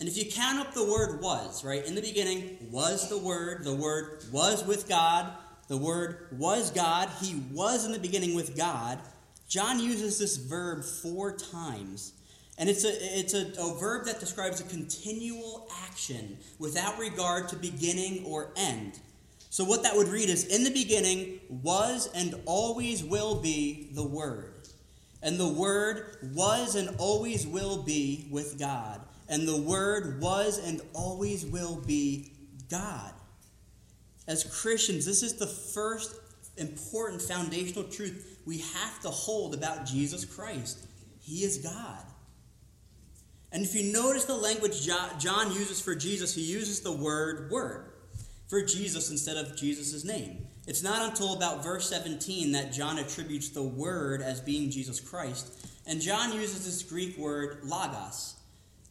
And 0.00 0.08
if 0.08 0.16
you 0.16 0.30
count 0.30 0.60
up 0.60 0.74
the 0.74 0.84
word 0.84 1.20
was, 1.20 1.64
right, 1.64 1.84
in 1.84 1.94
the 1.94 2.00
beginning 2.00 2.56
was 2.70 3.08
the 3.08 3.18
Word, 3.18 3.64
the 3.64 3.74
Word 3.74 4.22
was 4.30 4.64
with 4.64 4.88
God, 4.88 5.32
the 5.66 5.76
Word 5.76 6.28
was 6.32 6.70
God, 6.70 7.08
He 7.20 7.42
was 7.52 7.84
in 7.84 7.92
the 7.92 7.98
beginning 7.98 8.34
with 8.34 8.56
God. 8.56 9.00
John 9.48 9.80
uses 9.80 10.18
this 10.18 10.36
verb 10.36 10.84
four 10.84 11.32
times. 11.32 12.12
And 12.58 12.68
it's 12.68 12.84
a, 12.84 13.18
it's 13.18 13.34
a, 13.34 13.52
a 13.60 13.78
verb 13.78 14.06
that 14.06 14.20
describes 14.20 14.60
a 14.60 14.64
continual 14.64 15.68
action 15.84 16.38
without 16.58 16.98
regard 16.98 17.48
to 17.48 17.56
beginning 17.56 18.24
or 18.24 18.50
end. 18.56 18.98
So, 19.50 19.64
what 19.64 19.82
that 19.84 19.96
would 19.96 20.08
read 20.08 20.28
is 20.28 20.44
In 20.44 20.64
the 20.64 20.70
beginning 20.70 21.40
was 21.48 22.08
and 22.14 22.34
always 22.46 23.02
will 23.02 23.40
be 23.40 23.90
the 23.94 24.06
Word. 24.06 24.54
And 25.22 25.40
the 25.40 25.48
Word 25.48 26.18
was 26.34 26.76
and 26.76 26.94
always 26.98 27.46
will 27.46 27.82
be 27.82 28.28
with 28.30 28.58
God 28.58 29.00
and 29.28 29.46
the 29.46 29.60
Word 29.60 30.20
was 30.20 30.58
and 30.58 30.80
always 30.94 31.44
will 31.44 31.76
be 31.76 32.32
God. 32.70 33.12
As 34.26 34.44
Christians, 34.44 35.06
this 35.06 35.22
is 35.22 35.34
the 35.34 35.46
first 35.46 36.14
important 36.56 37.22
foundational 37.22 37.84
truth 37.84 38.40
we 38.44 38.58
have 38.58 39.00
to 39.00 39.08
hold 39.08 39.54
about 39.54 39.86
Jesus 39.86 40.24
Christ. 40.24 40.86
He 41.20 41.44
is 41.44 41.58
God. 41.58 42.04
And 43.52 43.64
if 43.64 43.74
you 43.74 43.92
notice 43.92 44.24
the 44.24 44.36
language 44.36 44.86
John 44.86 45.52
uses 45.52 45.80
for 45.80 45.94
Jesus, 45.94 46.34
he 46.34 46.42
uses 46.42 46.80
the 46.80 46.92
word 46.92 47.50
word 47.50 47.92
for 48.48 48.62
Jesus 48.62 49.10
instead 49.10 49.36
of 49.36 49.56
Jesus' 49.56 50.04
name. 50.04 50.46
It's 50.66 50.82
not 50.82 51.08
until 51.08 51.34
about 51.34 51.62
verse 51.62 51.88
17 51.88 52.52
that 52.52 52.72
John 52.72 52.98
attributes 52.98 53.50
the 53.50 53.62
word 53.62 54.20
as 54.20 54.40
being 54.40 54.70
Jesus 54.70 55.00
Christ. 55.00 55.66
And 55.86 56.00
John 56.00 56.34
uses 56.34 56.64
this 56.64 56.82
Greek 56.82 57.16
word 57.16 57.60
logos, 57.64 58.36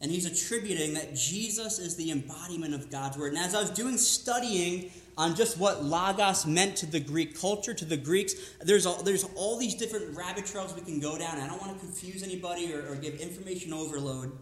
and 0.02 0.12
he's 0.12 0.26
attributing 0.26 0.94
that 0.94 1.16
Jesus 1.16 1.80
is 1.80 1.96
the 1.96 2.12
embodiment 2.12 2.74
of 2.74 2.92
God's 2.92 3.18
word. 3.18 3.34
And 3.34 3.42
as 3.42 3.56
I 3.56 3.62
was 3.62 3.72
doing 3.72 3.98
studying 3.98 4.92
on 5.18 5.36
just 5.36 5.58
what 5.58 5.84
logos 5.84 6.46
meant 6.46 6.76
to 6.78 6.86
the 6.86 7.00
Greek 7.00 7.40
culture, 7.40 7.74
to 7.74 7.86
the 7.86 7.98
Greeks, 7.98 8.36
there's 8.62 8.86
all, 8.86 9.02
there's 9.02 9.24
all 9.36 9.58
these 9.58 9.74
different 9.74 10.16
rabbit 10.16 10.46
trails 10.46 10.76
we 10.76 10.82
can 10.82 11.00
go 11.00 11.18
down. 11.18 11.40
I 11.40 11.48
don't 11.48 11.60
want 11.60 11.74
to 11.74 11.80
confuse 11.80 12.22
anybody 12.22 12.72
or, 12.74 12.92
or 12.92 12.96
give 12.96 13.16
information 13.16 13.74
overload. 13.74 14.38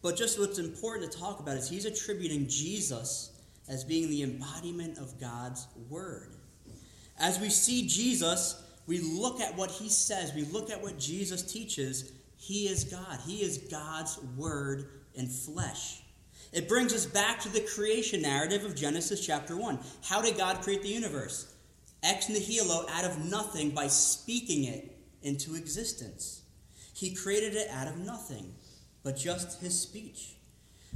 But 0.00 0.16
just 0.16 0.38
what's 0.38 0.58
important 0.58 1.10
to 1.10 1.18
talk 1.18 1.40
about 1.40 1.56
is 1.56 1.68
he's 1.68 1.86
attributing 1.86 2.46
Jesus 2.46 3.32
as 3.68 3.82
being 3.82 4.10
the 4.10 4.22
embodiment 4.22 4.98
of 4.98 5.18
God's 5.18 5.66
word. 5.88 6.34
As 7.18 7.40
we 7.40 7.48
see 7.48 7.86
Jesus, 7.88 8.62
we 8.86 9.00
look 9.00 9.40
at 9.40 9.56
what 9.56 9.70
he 9.70 9.88
says, 9.88 10.34
we 10.34 10.44
look 10.44 10.70
at 10.70 10.82
what 10.82 10.98
Jesus 10.98 11.42
teaches, 11.42 12.12
he 12.44 12.68
is 12.68 12.84
God. 12.84 13.20
He 13.26 13.36
is 13.36 13.56
God's 13.56 14.20
word 14.36 14.84
in 15.14 15.26
flesh. 15.28 16.02
It 16.52 16.68
brings 16.68 16.92
us 16.92 17.06
back 17.06 17.40
to 17.40 17.48
the 17.48 17.60
creation 17.60 18.20
narrative 18.20 18.66
of 18.66 18.74
Genesis 18.76 19.24
chapter 19.24 19.56
1. 19.56 19.78
How 20.04 20.20
did 20.20 20.36
God 20.36 20.60
create 20.60 20.82
the 20.82 20.90
universe? 20.90 21.54
Ex 22.02 22.28
nihilo, 22.28 22.84
out 22.90 23.06
of 23.06 23.24
nothing, 23.24 23.70
by 23.70 23.86
speaking 23.86 24.64
it 24.64 24.94
into 25.22 25.54
existence. 25.54 26.42
He 26.92 27.14
created 27.14 27.54
it 27.54 27.70
out 27.70 27.88
of 27.88 27.96
nothing, 27.96 28.54
but 29.02 29.16
just 29.16 29.62
his 29.62 29.80
speech. 29.80 30.34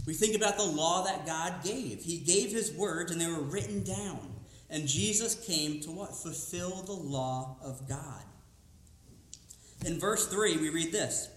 We 0.05 0.13
think 0.13 0.37
about 0.37 0.59
the 0.59 0.65
law 0.65 1.05
that 1.05 1.25
God 1.25 1.65
gave. 1.65 2.03
He 2.03 2.19
gave 2.19 2.51
his 2.51 2.73
words 2.73 3.11
and 3.11 3.19
they 3.19 3.27
were 3.27 3.41
written 3.41 3.83
down. 3.85 4.35
And 4.69 4.87
Jesus 4.87 5.35
came 5.47 5.81
to 5.81 5.91
what? 5.91 6.15
Fulfill 6.15 6.83
the 6.83 6.93
law 6.93 7.57
of 7.63 7.89
God. 7.89 8.23
In 9.87 9.99
verse 9.99 10.27
3, 10.27 10.59
we 10.59 10.69
read 10.69 10.93
this 10.93 11.31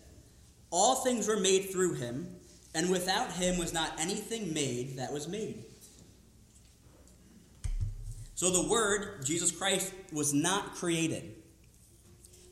all 0.71 0.95
things 0.95 1.27
were 1.27 1.39
made 1.39 1.69
through 1.69 1.93
him, 1.93 2.35
and 2.73 2.89
without 2.89 3.33
him 3.33 3.57
was 3.57 3.73
not 3.73 3.99
anything 3.99 4.53
made 4.53 4.97
that 4.97 5.11
was 5.11 5.27
made. 5.27 5.65
So 8.35 8.49
the 8.49 8.67
Word, 8.67 9.23
Jesus 9.23 9.51
Christ, 9.51 9.93
was 10.11 10.33
not 10.33 10.73
created. 10.75 11.35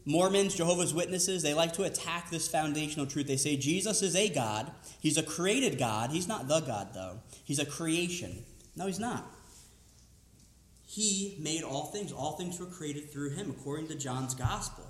Mormons, 0.05 0.53
Jehovah's 0.53 0.93
Witnesses, 0.93 1.41
they 1.41 1.53
like 1.53 1.73
to 1.73 1.83
attack 1.83 2.29
this 2.29 2.47
foundational 2.47 3.05
truth. 3.05 3.27
They 3.27 3.37
say 3.37 3.55
Jesus 3.55 4.01
is 4.01 4.15
a 4.15 4.29
God. 4.29 4.71
He's 4.99 5.17
a 5.17 5.23
created 5.23 5.79
God. 5.79 6.11
He's 6.11 6.27
not 6.27 6.47
the 6.47 6.59
God, 6.59 6.89
though. 6.93 7.19
He's 7.43 7.59
a 7.59 7.65
creation. 7.65 8.43
No, 8.75 8.85
he's 8.85 8.99
not. 8.99 9.25
He 10.85 11.37
made 11.39 11.63
all 11.63 11.85
things. 11.85 12.11
All 12.11 12.33
things 12.33 12.59
were 12.59 12.65
created 12.65 13.11
through 13.11 13.31
him, 13.31 13.49
according 13.49 13.87
to 13.87 13.95
John's 13.95 14.33
Gospel. 14.33 14.85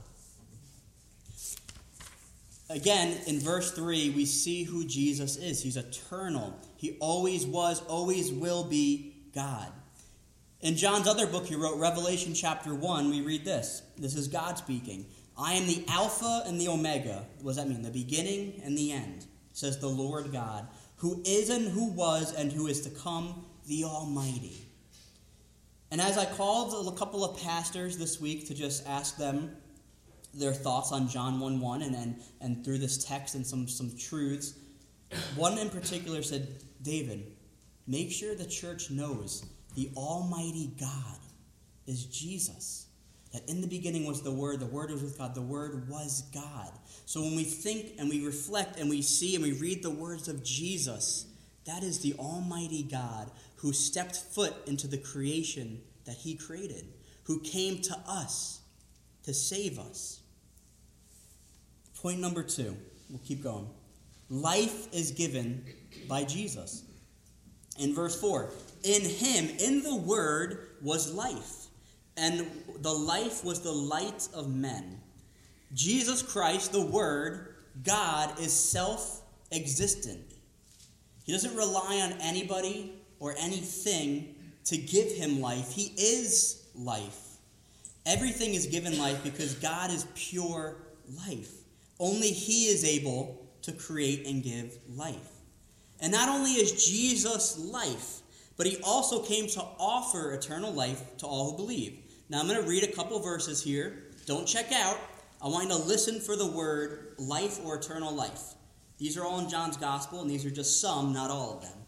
Again, 2.69 3.17
in 3.25 3.39
verse 3.39 3.71
3, 3.71 4.11
we 4.11 4.25
see 4.25 4.63
who 4.63 4.85
Jesus 4.85 5.37
is. 5.37 5.61
He's 5.61 5.77
eternal. 5.77 6.55
He 6.77 6.97
always 6.99 7.45
was, 7.45 7.81
always 7.81 8.31
will 8.31 8.63
be 8.63 9.15
God. 9.33 9.71
In 10.61 10.75
John's 10.75 11.07
other 11.07 11.25
book 11.25 11.47
he 11.47 11.55
wrote, 11.55 11.79
Revelation 11.79 12.33
chapter 12.33 12.75
1, 12.75 13.09
we 13.09 13.21
read 13.21 13.43
this. 13.43 13.81
This 13.97 14.15
is 14.15 14.27
God 14.27 14.57
speaking. 14.57 15.05
I 15.37 15.53
am 15.53 15.65
the 15.65 15.83
Alpha 15.87 16.43
and 16.45 16.59
the 16.59 16.67
Omega. 16.67 17.25
What 17.41 17.51
does 17.51 17.55
that 17.55 17.69
mean? 17.69 17.81
The 17.81 17.89
beginning 17.89 18.61
and 18.63 18.77
the 18.77 18.91
end, 18.91 19.25
says 19.53 19.79
the 19.79 19.87
Lord 19.87 20.31
God, 20.31 20.67
who 20.97 21.21
is 21.25 21.49
and 21.49 21.69
who 21.69 21.85
was 21.85 22.33
and 22.33 22.51
who 22.51 22.67
is 22.67 22.81
to 22.81 22.89
come, 22.89 23.45
the 23.67 23.85
Almighty. 23.85 24.65
And 25.91 26.01
as 26.01 26.17
I 26.17 26.25
called 26.25 26.87
a 26.87 26.97
couple 26.97 27.23
of 27.23 27.41
pastors 27.41 27.97
this 27.97 28.19
week 28.21 28.47
to 28.47 28.53
just 28.53 28.85
ask 28.85 29.17
them 29.17 29.55
their 30.33 30.53
thoughts 30.53 30.91
on 30.91 31.07
John 31.07 31.39
1 31.39 31.59
1 31.59 31.81
and, 31.81 31.95
and, 31.95 32.21
and 32.41 32.63
through 32.63 32.79
this 32.79 33.03
text 33.03 33.35
and 33.35 33.45
some, 33.45 33.67
some 33.67 33.91
truths. 33.97 34.53
One 35.35 35.57
in 35.57 35.69
particular 35.69 36.21
said, 36.21 36.47
David, 36.81 37.31
make 37.87 38.11
sure 38.11 38.35
the 38.35 38.45
church 38.45 38.91
knows 38.91 39.45
the 39.75 39.89
Almighty 39.95 40.71
God 40.79 41.19
is 41.87 42.05
Jesus. 42.05 42.85
That 43.33 43.47
in 43.47 43.61
the 43.61 43.67
beginning 43.67 44.05
was 44.05 44.23
the 44.23 44.31
Word, 44.31 44.59
the 44.59 44.65
Word 44.65 44.89
was 44.89 45.03
with 45.03 45.17
God, 45.17 45.35
the 45.35 45.41
Word 45.41 45.87
was 45.87 46.23
God. 46.33 46.71
So 47.05 47.21
when 47.21 47.35
we 47.35 47.43
think 47.43 47.93
and 47.99 48.09
we 48.09 48.25
reflect 48.25 48.79
and 48.79 48.89
we 48.89 49.01
see 49.01 49.35
and 49.35 49.43
we 49.43 49.53
read 49.53 49.83
the 49.83 49.89
words 49.91 50.27
of 50.27 50.43
Jesus, 50.43 51.27
that 51.65 51.83
is 51.83 51.99
the 51.99 52.15
Almighty 52.15 52.83
God 52.83 53.29
who 53.57 53.73
stepped 53.73 54.15
foot 54.15 54.55
into 54.65 54.87
the 54.87 54.97
creation 54.97 55.81
that 56.05 56.15
He 56.15 56.35
created, 56.35 56.85
who 57.23 57.39
came 57.39 57.81
to 57.83 57.97
us 58.07 58.61
to 59.23 59.33
save 59.33 59.79
us. 59.79 60.21
Point 62.01 62.19
number 62.19 62.43
two, 62.43 62.75
we'll 63.09 63.19
keep 63.19 63.43
going. 63.43 63.67
Life 64.29 64.93
is 64.93 65.11
given 65.11 65.65
by 66.07 66.23
Jesus. 66.23 66.83
In 67.77 67.93
verse 67.93 68.19
4, 68.19 68.49
in 68.83 69.01
him, 69.01 69.49
in 69.59 69.83
the 69.83 69.95
Word, 69.95 70.67
was 70.81 71.13
life, 71.13 71.67
and 72.15 72.45
the 72.79 72.93
life 72.93 73.43
was 73.43 73.61
the 73.61 73.71
light 73.71 74.27
of 74.33 74.53
men. 74.53 74.99
Jesus 75.73 76.21
Christ, 76.21 76.71
the 76.71 76.85
Word, 76.85 77.55
God, 77.83 78.39
is 78.39 78.53
self 78.53 79.21
existent. 79.51 80.33
He 81.23 81.31
doesn't 81.31 81.55
rely 81.55 82.01
on 82.01 82.13
anybody 82.21 82.93
or 83.19 83.35
anything 83.37 84.35
to 84.65 84.77
give 84.77 85.11
him 85.11 85.41
life, 85.41 85.71
He 85.71 85.93
is 85.97 86.67
life. 86.75 87.28
Everything 88.09 88.55
is 88.55 88.65
given 88.65 88.97
life 88.97 89.23
because 89.23 89.53
God 89.53 89.91
is 89.91 90.07
pure 90.15 90.77
life. 91.27 91.51
Only 91.99 92.31
He 92.31 92.65
is 92.65 92.83
able 92.83 93.47
to 93.61 93.71
create 93.71 94.25
and 94.25 94.41
give 94.41 94.79
life. 94.89 95.29
And 95.99 96.11
not 96.11 96.27
only 96.27 96.53
is 96.53 96.87
Jesus 96.87 97.59
life, 97.59 98.21
but 98.57 98.65
He 98.65 98.77
also 98.83 99.21
came 99.21 99.45
to 99.49 99.61
offer 99.77 100.33
eternal 100.33 100.71
life 100.73 101.17
to 101.17 101.27
all 101.27 101.51
who 101.51 101.57
believe. 101.57 101.99
Now 102.29 102.39
I'm 102.39 102.47
going 102.47 102.59
to 102.59 102.67
read 102.67 102.83
a 102.83 102.91
couple 102.91 103.19
verses 103.19 103.61
here. 103.61 104.05
Don't 104.25 104.47
check 104.47 104.71
out. 104.71 104.97
I 105.39 105.47
want 105.47 105.69
you 105.69 105.77
to 105.77 105.83
listen 105.83 106.19
for 106.19 106.35
the 106.35 106.47
word 106.47 107.13
life 107.19 107.63
or 107.63 107.75
eternal 107.75 108.11
life. 108.11 108.55
These 108.97 109.17
are 109.17 109.23
all 109.23 109.39
in 109.39 109.49
John's 109.49 109.77
gospel, 109.77 110.21
and 110.21 110.29
these 110.29 110.47
are 110.47 110.51
just 110.51 110.81
some, 110.81 111.13
not 111.13 111.29
all 111.29 111.57
of 111.57 111.61
them. 111.61 111.78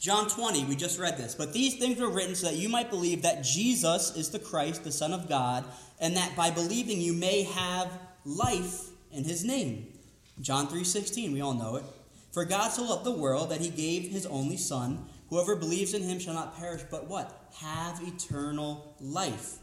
John 0.00 0.28
20, 0.28 0.64
we 0.66 0.76
just 0.76 0.98
read 0.98 1.16
this. 1.16 1.34
But 1.34 1.52
these 1.52 1.76
things 1.76 2.00
were 2.00 2.08
written 2.08 2.34
so 2.34 2.46
that 2.46 2.56
you 2.56 2.68
might 2.68 2.90
believe 2.90 3.22
that 3.22 3.42
Jesus 3.42 4.14
is 4.16 4.30
the 4.30 4.38
Christ, 4.38 4.84
the 4.84 4.92
Son 4.92 5.12
of 5.12 5.28
God, 5.28 5.64
and 6.00 6.16
that 6.16 6.36
by 6.36 6.50
believing 6.50 7.00
you 7.00 7.12
may 7.12 7.42
have 7.42 7.90
life 8.24 8.90
in 9.12 9.24
his 9.24 9.44
name. 9.44 9.92
John 10.40 10.68
3:16, 10.68 11.32
we 11.32 11.40
all 11.40 11.54
know 11.54 11.76
it. 11.76 11.84
For 12.30 12.44
God 12.44 12.68
so 12.68 12.84
loved 12.84 13.04
the 13.04 13.10
world 13.10 13.50
that 13.50 13.60
he 13.60 13.70
gave 13.70 14.10
his 14.10 14.26
only 14.26 14.56
son, 14.56 15.06
whoever 15.30 15.56
believes 15.56 15.94
in 15.94 16.02
him 16.02 16.20
shall 16.20 16.34
not 16.34 16.56
perish 16.56 16.82
but 16.90 17.08
what? 17.08 17.48
Have 17.56 18.00
eternal 18.06 18.94
life. 19.00 19.58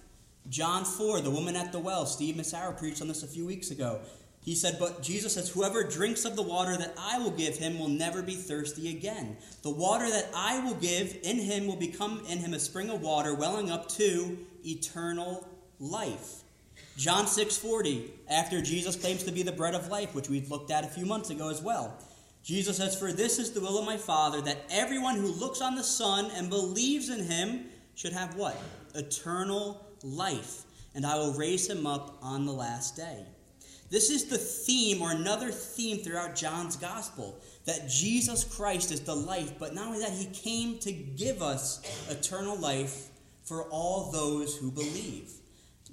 John 0.50 0.84
4, 0.84 1.22
the 1.22 1.32
woman 1.32 1.56
at 1.56 1.72
the 1.72 1.80
well, 1.80 2.06
Steve 2.06 2.36
Massaro 2.36 2.74
preached 2.74 3.01
on 3.01 3.08
this 3.08 3.24
a 3.24 3.27
few 3.27 3.46
weeks 3.46 3.72
ago. 3.72 4.01
He 4.45 4.53
said, 4.53 4.77
But 4.79 5.01
Jesus 5.01 5.33
says, 5.33 5.49
Whoever 5.49 5.83
drinks 5.83 6.23
of 6.23 6.35
the 6.35 6.43
water 6.43 6.77
that 6.77 6.93
I 6.99 7.17
will 7.17 7.31
give 7.31 7.57
him 7.57 7.79
will 7.79 7.89
never 7.89 8.21
be 8.21 8.35
thirsty 8.35 8.95
again. 8.95 9.37
The 9.63 9.71
water 9.71 10.07
that 10.07 10.29
I 10.35 10.59
will 10.59 10.75
give 10.75 11.17
in 11.23 11.37
him 11.37 11.65
will 11.65 11.75
become 11.75 12.23
in 12.29 12.37
him 12.37 12.53
a 12.53 12.59
spring 12.59 12.91
of 12.91 13.01
water 13.01 13.33
welling 13.33 13.71
up 13.71 13.89
to 13.93 14.37
eternal 14.63 15.49
life. 15.79 16.43
John 16.95 17.25
6:40, 17.25 18.11
after 18.29 18.61
Jesus 18.61 18.95
claims 18.95 19.23
to 19.23 19.31
be 19.31 19.41
the 19.41 19.51
bread 19.51 19.73
of 19.73 19.87
life, 19.87 20.13
which 20.13 20.29
we've 20.29 20.51
looked 20.51 20.69
at 20.69 20.83
a 20.83 20.89
few 20.89 21.07
months 21.07 21.31
ago 21.31 21.49
as 21.49 21.63
well. 21.63 21.97
Jesus 22.43 22.77
says, 22.77 22.95
For 22.95 23.11
this 23.11 23.39
is 23.39 23.51
the 23.51 23.61
will 23.61 23.79
of 23.79 23.85
my 23.87 23.97
Father, 23.97 24.39
that 24.41 24.65
everyone 24.69 25.15
who 25.15 25.27
looks 25.27 25.59
on 25.59 25.73
the 25.73 25.83
Son 25.83 26.29
and 26.35 26.51
believes 26.51 27.09
in 27.09 27.25
him 27.25 27.65
should 27.95 28.13
have 28.13 28.35
what? 28.35 28.61
Eternal 28.93 29.83
life, 30.03 30.65
and 30.93 31.03
I 31.03 31.15
will 31.15 31.33
raise 31.33 31.67
him 31.67 31.87
up 31.87 32.19
on 32.21 32.45
the 32.45 32.53
last 32.53 32.95
day. 32.95 33.25
This 33.95 34.09
is 34.09 34.25
the 34.25 34.37
theme, 34.37 35.01
or 35.01 35.11
another 35.11 35.51
theme 35.51 35.99
throughout 35.99 36.35
John's 36.35 36.75
gospel 36.75 37.39
that 37.63 37.87
Jesus 37.87 38.43
Christ 38.43 38.91
is 38.91 38.99
the 38.99 39.15
life, 39.15 39.53
but 39.57 39.73
not 39.73 39.87
only 39.87 39.99
that, 39.99 40.11
he 40.11 40.25
came 40.25 40.77
to 40.79 40.91
give 40.91 41.41
us 41.41 41.79
eternal 42.09 42.57
life 42.57 43.07
for 43.45 43.63
all 43.69 44.11
those 44.11 44.57
who 44.57 44.69
believe. 44.69 45.31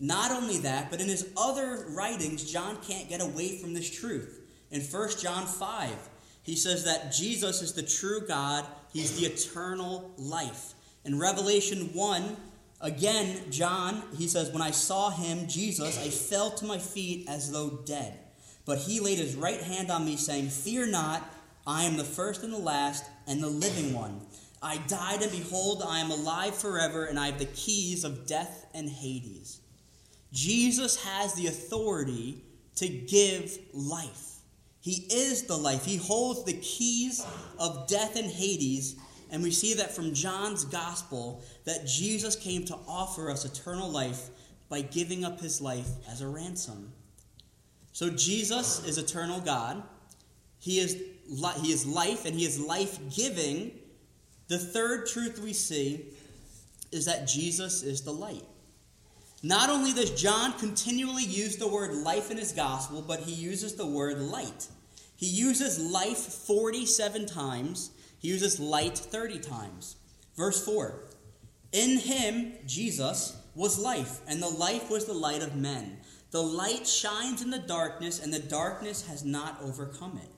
Not 0.01 0.33
only 0.33 0.59
that, 0.59 0.91
but 0.91 1.01
in 1.01 1.07
his 1.07 1.29
other 1.37 1.87
writings, 1.91 2.51
John 2.51 2.77
can't 2.83 3.09
get 3.09 3.21
away 3.21 3.59
from 3.59 3.73
this 3.73 3.89
truth. 3.89 4.41
In 4.73 4.81
1 4.81 5.09
John 5.21 5.47
5, 5.47 5.91
he 6.43 6.57
says 6.57 6.83
that 6.83 7.13
Jesus 7.13 7.63
is 7.63 7.73
the 7.73 7.85
true 7.85 8.27
God, 8.27 8.67
he's 8.93 9.17
the 9.17 9.27
eternal 9.27 10.11
life. 10.17 10.75
In 11.05 11.21
Revelation 11.21 11.91
1, 11.95 12.37
Again, 12.83 13.51
John, 13.51 14.03
he 14.19 14.27
says, 14.27 14.51
When 14.51 14.61
I 14.61 14.73
saw 14.73 15.11
him, 15.11 15.47
Jesus, 15.47 15.97
I 16.05 16.09
fell 16.09 16.51
to 16.51 16.65
my 16.65 16.79
feet 16.79 17.29
as 17.29 17.53
though 17.53 17.71
dead. 17.87 18.19
But 18.67 18.79
he 18.79 18.99
laid 18.99 19.19
his 19.19 19.37
right 19.37 19.61
hand 19.63 19.91
on 19.91 20.05
me, 20.05 20.17
saying, 20.17 20.49
Fear 20.49 20.89
not, 20.89 21.23
I 21.65 21.85
am 21.85 21.97
the 21.97 22.05
first 22.05 22.43
and 22.43 22.53
the 22.53 22.59
last, 22.59 23.05
and 23.29 23.41
the 23.41 23.49
living 23.49 23.95
one. 23.95 24.21
I 24.61 24.79
died, 24.89 25.23
and 25.23 25.31
behold, 25.31 25.85
I 25.87 26.01
am 26.01 26.11
alive 26.11 26.57
forever, 26.57 27.05
and 27.05 27.21
I 27.21 27.27
have 27.27 27.39
the 27.39 27.47
keys 27.47 28.03
of 28.03 28.27
death 28.27 28.67
and 28.75 28.89
Hades. 28.89 29.61
Jesus 30.33 31.03
has 31.05 31.35
the 31.35 31.47
authority 31.47 32.43
to 32.77 32.89
give 32.89 33.59
life. 33.73 34.39
He 34.81 35.07
is 35.09 35.45
the 35.45 35.57
life. 35.57 35.85
He 35.85 35.97
holds 35.97 36.45
the 36.45 36.55
keys 36.55 37.25
of 37.61 37.87
death 37.87 38.17
and 38.17 38.29
Hades 38.29 38.97
and 39.33 39.43
we 39.43 39.51
see 39.51 39.73
that 39.75 39.91
from 39.91 40.13
John's 40.13 40.67
gospel 40.67 41.43
that 41.65 41.87
Jesus 41.87 42.37
came 42.37 42.67
to 42.67 42.77
offer 42.87 43.31
us 43.31 43.47
eternal 43.47 43.89
life 43.89 44.29
by 44.69 44.83
giving 44.83 45.25
up 45.25 45.41
his 45.41 45.61
life 45.61 45.89
as 46.09 46.21
a 46.21 46.29
ransom. 46.29 46.93
So 47.93 48.11
Jesus 48.11 48.87
is 48.87 48.99
eternal 48.99 49.41
God. 49.41 49.83
He 50.59 50.79
is, 50.79 51.03
he 51.63 51.73
is 51.73 51.87
life 51.87 52.27
and 52.27 52.35
he 52.35 52.45
is 52.45 52.61
life 52.61 52.99
giving. 53.15 53.73
The 54.49 54.59
third 54.59 55.07
truth 55.07 55.41
we 55.41 55.55
see 55.55 56.05
is 56.91 57.07
that 57.07 57.27
Jesus 57.27 57.83
is 57.83 58.03
the 58.03 58.13
light. 58.13 58.45
Not 59.43 59.71
only 59.71 59.95
does 59.95 60.11
John 60.11 60.53
continually 60.59 61.25
use 61.25 61.57
the 61.57 61.67
word 61.67 61.95
life 61.95 62.31
in 62.31 62.37
his 62.37 62.53
gospel, 62.53 63.03
but 63.03 63.21
he 63.21 63.33
uses 63.33 63.77
the 63.77 63.87
word 63.87 64.19
light. 64.19 64.69
He 65.17 65.27
uses 65.27 65.79
life 65.79 66.19
47 66.19 67.27
times 67.27 67.93
he 68.23 68.29
uses 68.29 68.61
light 68.61 68.97
30 68.97 69.41
times. 69.41 69.97
Verse 70.37 70.65
4 70.65 70.95
In 71.73 71.99
him, 71.99 72.53
Jesus, 72.67 73.37
was 73.57 73.81
life, 73.81 74.21
and 74.29 74.41
the 74.41 74.49
life 74.49 74.89
was 74.89 75.05
the 75.05 75.13
light 75.13 75.43
of 75.43 75.57
men. 75.57 75.99
The 76.31 76.43
light 76.43 76.87
shines 76.87 77.43
in 77.43 77.51
the 77.51 77.59
darkness, 77.59 78.23
and 78.23 78.33
the 78.33 78.39
darkness 78.39 79.07
has 79.09 79.25
not 79.25 79.61
overcome 79.61 80.21
it. 80.23 80.31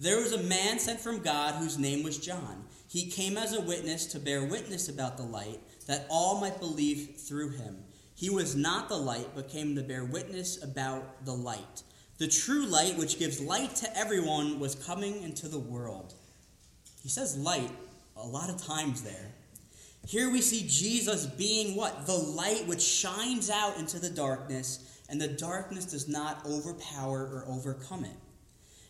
There 0.00 0.18
was 0.18 0.32
a 0.32 0.42
man 0.42 0.78
sent 0.78 0.98
from 0.98 1.22
God 1.22 1.54
whose 1.54 1.78
name 1.78 2.02
was 2.02 2.18
John. 2.18 2.64
He 2.88 3.10
came 3.10 3.36
as 3.36 3.52
a 3.52 3.60
witness 3.60 4.06
to 4.06 4.18
bear 4.18 4.44
witness 4.44 4.88
about 4.88 5.18
the 5.18 5.22
light, 5.22 5.60
that 5.86 6.06
all 6.08 6.40
might 6.40 6.58
believe 6.58 7.16
through 7.16 7.50
him. 7.50 7.84
He 8.14 8.30
was 8.30 8.56
not 8.56 8.88
the 8.88 8.96
light, 8.96 9.28
but 9.34 9.50
came 9.50 9.76
to 9.76 9.82
bear 9.82 10.06
witness 10.06 10.62
about 10.62 11.26
the 11.26 11.34
light. 11.34 11.82
The 12.16 12.28
true 12.28 12.64
light, 12.64 12.96
which 12.96 13.18
gives 13.18 13.42
light 13.42 13.76
to 13.76 13.96
everyone, 13.96 14.58
was 14.58 14.74
coming 14.74 15.22
into 15.22 15.48
the 15.48 15.58
world. 15.58 16.14
He 17.06 17.10
says 17.10 17.38
light 17.38 17.70
a 18.16 18.26
lot 18.26 18.50
of 18.50 18.60
times 18.60 19.02
there. 19.04 19.32
Here 20.08 20.28
we 20.28 20.40
see 20.40 20.66
Jesus 20.66 21.24
being 21.24 21.76
what? 21.76 22.04
The 22.04 22.16
light 22.16 22.66
which 22.66 22.82
shines 22.82 23.48
out 23.48 23.78
into 23.78 24.00
the 24.00 24.10
darkness, 24.10 25.04
and 25.08 25.20
the 25.20 25.28
darkness 25.28 25.84
does 25.84 26.08
not 26.08 26.44
overpower 26.44 27.20
or 27.20 27.44
overcome 27.46 28.04
it. 28.06 28.16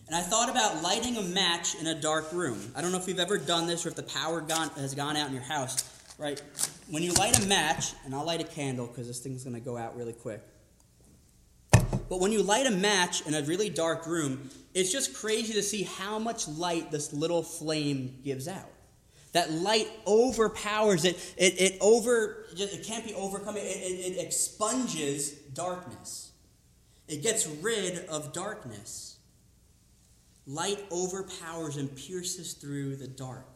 And 0.07 0.17
I 0.17 0.23
thought 0.23 0.49
about 0.49 0.83
lighting 0.83 1.19
a 1.19 1.23
match 1.25 1.75
in 1.75 1.89
a 1.89 1.95
dark 1.95 2.33
room. 2.33 2.59
I 2.75 2.81
don't 2.81 2.91
know 2.91 2.97
if 2.97 3.07
you've 3.07 3.19
ever 3.19 3.37
done 3.37 3.67
this 3.67 3.85
or 3.85 3.91
if 3.91 3.97
the 3.97 4.03
power 4.03 4.41
gone, 4.41 4.71
has 4.77 4.95
gone 4.95 5.19
out 5.19 5.29
in 5.29 5.35
your 5.35 5.43
house, 5.43 5.85
right? 6.17 6.43
When 6.89 7.03
you 7.03 7.13
light 7.13 7.39
a 7.45 7.47
match, 7.47 7.93
and 8.07 8.15
I'll 8.15 8.25
light 8.25 8.41
a 8.41 8.45
candle 8.45 8.87
because 8.87 9.09
this 9.09 9.21
thing's 9.21 9.45
going 9.45 9.57
to 9.57 9.61
go 9.61 9.77
out 9.77 9.95
really 9.95 10.15
quick. 10.15 10.41
But 12.09 12.21
when 12.21 12.33
you 12.33 12.43
light 12.43 12.67
a 12.67 12.71
match 12.71 13.27
in 13.27 13.35
a 13.35 13.43
really 13.43 13.69
dark 13.69 14.07
room, 14.07 14.49
it's 14.77 14.93
just 14.93 15.15
crazy 15.15 15.55
to 15.55 15.63
see 15.63 15.85
how 15.85 16.19
much 16.19 16.47
light 16.47 16.91
this 16.91 17.11
little 17.15 17.43
flame 17.43 18.19
gives 18.23 18.47
out. 18.47 18.71
That 19.33 19.51
light 19.51 19.89
overpowers 20.07 21.07
it. 21.07 21.17
It, 21.39 21.59
it 21.59 21.79
over 21.81 22.45
it 22.55 22.85
can't 22.87 23.03
be 23.03 23.15
overcome. 23.15 23.57
It, 23.57 23.61
it, 23.61 24.17
it 24.17 24.23
expunges 24.23 25.31
darkness. 25.31 26.33
It 27.09 27.23
gets 27.23 27.47
rid 27.47 28.05
of 28.07 28.35
darkness. 28.35 29.17
Light 30.47 30.85
overpowers 30.93 31.79
and 31.79 31.95
pierces 31.97 32.53
through 32.53 32.97
the 32.97 33.09
dark. 33.09 33.47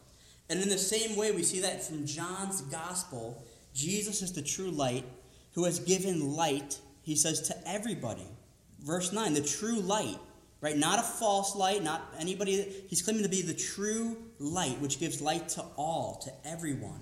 And 0.49 0.59
in 0.59 0.69
the 0.69 0.77
same 0.77 1.15
way, 1.15 1.31
we 1.31 1.43
see 1.43 1.59
that 1.59 1.83
from 1.83 2.07
John's 2.07 2.61
gospel. 2.61 3.43
Jesus 3.75 4.23
is 4.23 4.33
the 4.33 4.41
true 4.41 4.71
light 4.71 5.05
who 5.53 5.65
has 5.65 5.79
given 5.79 6.35
light, 6.35 6.79
he 7.03 7.15
says, 7.15 7.41
to 7.41 7.69
everybody. 7.69 8.27
Verse 8.83 9.13
9, 9.13 9.35
the 9.35 9.41
true 9.41 9.79
light, 9.79 10.17
right? 10.61 10.77
Not 10.77 10.99
a 10.99 11.03
false 11.03 11.55
light, 11.55 11.83
not 11.83 12.13
anybody. 12.19 12.85
He's 12.87 13.01
claiming 13.01 13.23
to 13.23 13.29
be 13.29 13.41
the 13.41 13.53
true 13.53 14.17
light, 14.39 14.79
which 14.79 14.99
gives 14.99 15.21
light 15.21 15.49
to 15.49 15.65
all, 15.75 16.21
to 16.23 16.31
everyone. 16.47 17.01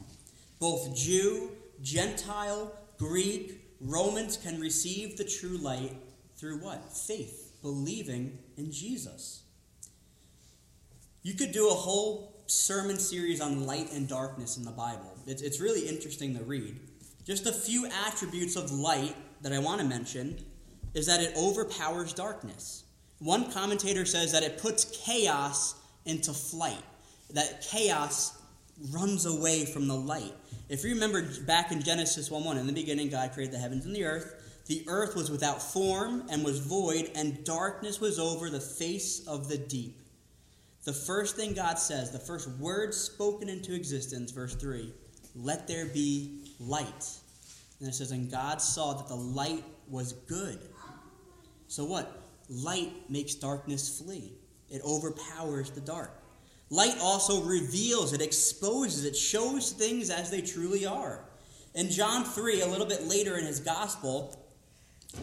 Both 0.60 0.95
Jew, 0.95 1.52
Gentile, 1.82 2.74
Greek, 2.98 3.62
Romans 3.82 4.38
can 4.38 4.60
receive 4.60 5.17
the 5.17 5.24
true 5.24 5.58
light 5.58 5.95
through 6.36 6.58
what? 6.58 6.91
Faith, 6.93 7.54
believing 7.62 8.39
in 8.58 8.72
Jesus. 8.72 9.43
You 11.22 11.34
could 11.34 11.52
do 11.52 11.69
a 11.69 11.74
whole 11.74 12.43
sermon 12.48 12.98
series 12.98 13.41
on 13.41 13.65
light 13.65 13.91
and 13.93 14.08
darkness 14.08 14.58
in 14.58 14.63
the 14.63 14.72
Bible. 14.72 15.17
It's, 15.28 15.41
it's 15.41 15.60
really 15.60 15.88
interesting 15.88 16.36
to 16.38 16.43
read. 16.43 16.80
Just 17.26 17.45
a 17.45 17.52
few 17.52 17.88
attributes 18.08 18.56
of 18.56 18.72
light 18.72 19.15
that 19.41 19.54
I 19.54 19.60
want 19.60 19.82
to 19.82 19.88
mention 19.88 20.43
is 20.93 21.06
that 21.06 21.22
it 21.22 21.36
overpowers 21.38 22.13
darkness. 22.13 22.86
One 23.19 23.51
commentator 23.51 24.05
says 24.05 24.32
that 24.32 24.43
it 24.43 24.58
puts 24.58 24.86
chaos 25.05 25.75
into 26.05 26.34
flight, 26.34 26.84
that 27.32 27.62
chaos 27.62 28.38
runs 28.91 29.25
away 29.25 29.65
from 29.65 29.88
the 29.88 29.95
light. 29.95 30.34
If 30.69 30.84
you 30.84 30.93
remember 30.93 31.23
back 31.41 31.71
in 31.71 31.82
Genesis 31.82 32.32
1 32.32 32.43
1, 32.43 32.58
in 32.58 32.67
the 32.67 32.73
beginning, 32.73 33.10
God 33.10 33.34
created 33.34 33.53
the 33.53 33.60
heavens 33.60 33.86
and 33.86 33.95
the 33.95 34.05
earth. 34.05 34.36
The 34.67 34.86
earth 34.88 35.15
was 35.15 35.32
without 35.32 35.62
form 35.62 36.27
and 36.29 36.45
was 36.45 36.60
void, 36.60 37.12
and 37.15 37.43
darkness 37.43 37.99
was 37.99 38.19
over 38.19 38.49
the 38.49 38.60
face 38.60 39.27
of 39.27 39.49
the 39.49 39.58
deep. 39.58 39.99
The 40.86 40.93
first 40.93 41.36
thing 41.36 41.53
God 41.53 41.77
says, 41.79 42.12
the 42.12 42.19
first 42.19 42.47
word 42.51 42.93
spoken 42.93 43.49
into 43.49 43.73
existence, 43.75 44.32
verse 44.32 44.55
3, 44.55 44.93
let 45.36 45.67
there 45.67 45.88
be 45.88 46.53
light. 46.60 47.10
And 47.79 47.89
it 47.89 47.93
says, 47.93 48.12
And 48.12 48.32
God 48.32 48.62
saw 48.62 48.93
that 48.93 49.08
the 49.08 49.15
light 49.15 49.63
was 49.89 50.13
good. 50.13 50.60
So 51.67 51.84
what? 51.84 52.29
Light 52.49 52.91
makes 53.09 53.35
darkness 53.35 53.99
flee, 53.99 54.33
it 54.69 54.81
overpowers 54.83 55.69
the 55.71 55.81
dark. 55.81 56.12
Light 56.69 56.97
also 57.01 57.41
reveals, 57.43 58.13
it 58.13 58.21
exposes, 58.21 59.05
it 59.05 59.15
shows 59.15 59.71
things 59.71 60.09
as 60.09 60.29
they 60.29 60.41
truly 60.41 60.85
are. 60.85 61.21
In 61.73 61.89
John 61.89 62.23
3, 62.23 62.62
a 62.62 62.67
little 62.67 62.85
bit 62.85 63.05
later 63.05 63.38
in 63.38 63.45
his 63.45 63.59
gospel, 63.59 64.38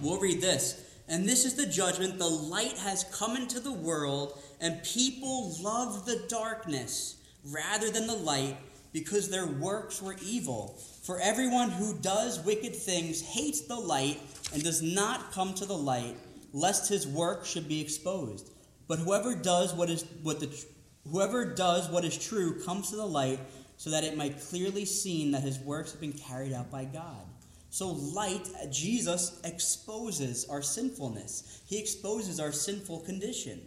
we'll 0.00 0.18
read 0.18 0.40
this. 0.40 0.82
And 1.08 1.28
this 1.28 1.44
is 1.44 1.54
the 1.54 1.66
judgment 1.66 2.18
the 2.18 2.26
light 2.26 2.78
has 2.78 3.04
come 3.12 3.36
into 3.36 3.60
the 3.60 3.72
world, 3.72 4.40
and 4.60 4.82
people 4.82 5.54
love 5.60 6.04
the 6.04 6.24
darkness 6.28 7.16
rather 7.44 7.90
than 7.90 8.08
the 8.08 8.16
light 8.16 8.56
because 8.92 9.28
their 9.28 9.46
works 9.46 10.02
were 10.02 10.16
evil. 10.24 10.76
For 11.02 11.20
everyone 11.20 11.70
who 11.70 11.94
does 11.94 12.40
wicked 12.40 12.74
things 12.74 13.20
hates 13.20 13.60
the 13.60 13.76
light 13.76 14.20
and 14.52 14.64
does 14.64 14.82
not 14.82 15.30
come 15.30 15.54
to 15.54 15.66
the 15.66 15.76
light, 15.76 16.16
lest 16.56 16.88
his 16.88 17.06
work 17.06 17.44
should 17.44 17.68
be 17.68 17.82
exposed. 17.82 18.50
But 18.88 18.98
whoever 18.98 19.34
does 19.34 19.74
what 19.74 19.90
is 19.90 20.04
what 20.22 20.40
the 20.40 20.64
whoever 21.10 21.44
does 21.44 21.90
what 21.90 22.04
is 22.04 22.16
true 22.16 22.64
comes 22.64 22.90
to 22.90 22.96
the 22.96 23.06
light, 23.06 23.40
so 23.76 23.90
that 23.90 24.04
it 24.04 24.16
might 24.16 24.40
clearly 24.40 24.86
seen 24.86 25.32
that 25.32 25.42
his 25.42 25.58
works 25.58 25.92
have 25.92 26.00
been 26.00 26.14
carried 26.14 26.54
out 26.54 26.70
by 26.70 26.84
God. 26.84 27.26
So 27.68 27.88
light, 27.88 28.48
Jesus 28.70 29.38
exposes 29.44 30.46
our 30.48 30.62
sinfulness. 30.62 31.60
He 31.66 31.78
exposes 31.78 32.40
our 32.40 32.52
sinful 32.52 33.00
condition. 33.00 33.60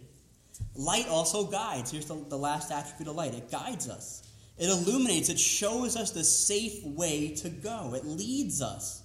Light 0.74 1.06
also 1.08 1.44
guides. 1.44 1.92
Here's 1.92 2.06
the, 2.06 2.24
the 2.28 2.36
last 2.36 2.72
attribute 2.72 3.08
of 3.08 3.14
light. 3.14 3.34
It 3.34 3.52
guides 3.52 3.88
us. 3.88 4.28
It 4.58 4.68
illuminates, 4.68 5.28
it 5.28 5.38
shows 5.38 5.96
us 5.96 6.10
the 6.10 6.24
safe 6.24 6.82
way 6.84 7.34
to 7.36 7.48
go. 7.50 7.94
It 7.94 8.04
leads 8.04 8.60
us. 8.60 9.04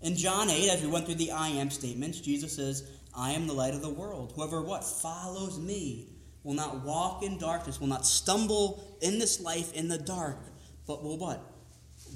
In 0.00 0.16
John 0.16 0.50
8, 0.50 0.68
as 0.70 0.82
we 0.82 0.88
went 0.88 1.06
through 1.06 1.16
the 1.16 1.32
I 1.32 1.48
am 1.48 1.70
statements, 1.70 2.20
Jesus 2.20 2.54
says, 2.56 2.88
I 3.16 3.32
am 3.32 3.46
the 3.46 3.54
light 3.54 3.74
of 3.74 3.82
the 3.82 3.88
world. 3.88 4.32
Whoever 4.36 4.60
what? 4.60 4.84
Follows 4.84 5.58
me 5.58 6.08
will 6.46 6.54
not 6.54 6.84
walk 6.84 7.24
in 7.24 7.38
darkness, 7.38 7.80
will 7.80 7.88
not 7.88 8.06
stumble 8.06 8.96
in 9.00 9.18
this 9.18 9.40
life 9.40 9.72
in 9.72 9.88
the 9.88 9.98
dark, 9.98 10.38
but 10.86 11.02
will 11.02 11.18
what? 11.18 11.42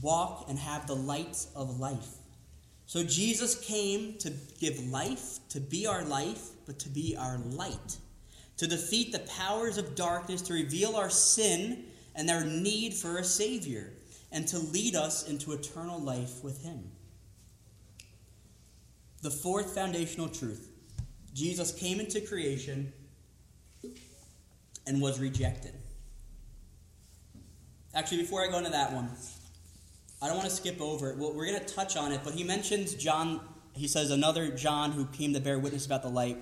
Walk 0.01 0.47
and 0.49 0.57
have 0.57 0.87
the 0.87 0.95
light 0.95 1.47
of 1.57 1.81
life. 1.81 2.07
So 2.87 3.03
Jesus 3.03 3.59
came 3.59 4.19
to 4.19 4.33
give 4.61 4.79
life, 4.87 5.41
to 5.49 5.59
be 5.59 5.85
our 5.85 6.05
life, 6.05 6.51
but 6.65 6.79
to 6.81 6.89
be 6.89 7.17
our 7.19 7.39
light, 7.39 7.97
to 8.59 8.69
defeat 8.69 9.11
the 9.11 9.19
powers 9.21 9.79
of 9.79 9.97
darkness, 9.97 10.43
to 10.43 10.55
reveal 10.55 10.95
our 10.95 11.11
sin 11.11 11.87
and 12.15 12.31
our 12.31 12.45
need 12.45 12.95
for 12.95 13.19
a 13.19 13.25
Savior, 13.25 13.93
and 14.31 14.47
to 14.47 14.59
lead 14.59 14.95
us 14.95 15.29
into 15.29 15.53
eternal 15.53 15.99
life 15.99 16.45
with 16.45 16.63
Him. 16.63 16.91
The 19.23 19.31
fourth 19.31 19.75
foundational 19.75 20.29
truth 20.29 20.70
Jesus 21.35 21.73
came 21.73 22.01
into 22.01 22.21
creation 22.21 22.93
and 24.87 25.01
was 25.01 25.21
rejected. 25.21 25.75
Actually, 27.95 28.19
before 28.19 28.43
I 28.43 28.49
go 28.49 28.59
into 28.59 28.71
that 28.71 28.93
one, 28.93 29.11
I 30.23 30.27
don't 30.27 30.37
want 30.37 30.49
to 30.49 30.55
skip 30.55 30.81
over 30.81 31.11
it. 31.11 31.17
We're 31.17 31.47
going 31.47 31.59
to 31.59 31.75
touch 31.75 31.97
on 31.97 32.13
it, 32.13 32.21
but 32.23 32.35
he 32.35 32.45
mentions 32.45 32.95
John. 32.95 33.41
He 33.75 33.89
says 33.89 34.11
another 34.11 34.51
John 34.51 34.93
who 34.93 35.07
came 35.07 35.33
to 35.35 35.41
bear 35.41 35.59
witness 35.59 35.87
about 35.87 36.03
the 36.03 36.09
light. 36.09 36.37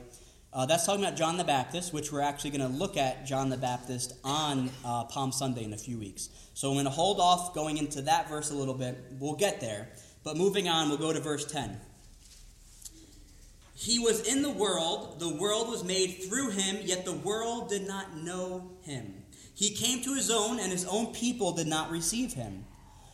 Uh, 0.52 0.66
that's 0.66 0.86
talking 0.86 1.04
about 1.04 1.16
John 1.16 1.36
the 1.36 1.44
Baptist, 1.44 1.92
which 1.92 2.10
we're 2.10 2.22
actually 2.22 2.50
going 2.50 2.70
to 2.72 2.76
look 2.76 2.96
at 2.96 3.26
John 3.26 3.50
the 3.50 3.56
Baptist 3.56 4.14
on 4.24 4.70
uh, 4.84 5.04
Palm 5.04 5.30
Sunday 5.30 5.64
in 5.64 5.74
a 5.74 5.78
few 5.78 5.98
weeks. 5.98 6.30
So 6.54 6.68
I'm 6.68 6.74
going 6.74 6.86
to 6.86 6.90
hold 6.90 7.20
off 7.20 7.54
going 7.54 7.76
into 7.76 8.02
that 8.02 8.28
verse 8.28 8.50
a 8.50 8.54
little 8.54 8.74
bit. 8.74 8.98
We'll 9.20 9.36
get 9.36 9.60
there. 9.60 9.90
But 10.24 10.36
moving 10.36 10.68
on, 10.68 10.88
we'll 10.88 10.98
go 10.98 11.12
to 11.12 11.20
verse 11.20 11.44
10. 11.44 11.78
He 13.80 14.00
was 14.00 14.22
in 14.22 14.42
the 14.42 14.50
world, 14.50 15.20
the 15.20 15.36
world 15.36 15.68
was 15.68 15.84
made 15.84 16.24
through 16.24 16.50
him, 16.50 16.78
yet 16.82 17.04
the 17.04 17.12
world 17.12 17.68
did 17.68 17.86
not 17.86 18.16
know 18.16 18.72
him. 18.80 19.22
He 19.54 19.70
came 19.70 20.02
to 20.02 20.16
his 20.16 20.32
own, 20.32 20.58
and 20.58 20.72
his 20.72 20.84
own 20.84 21.12
people 21.12 21.52
did 21.52 21.68
not 21.68 21.88
receive 21.88 22.32
him. 22.32 22.64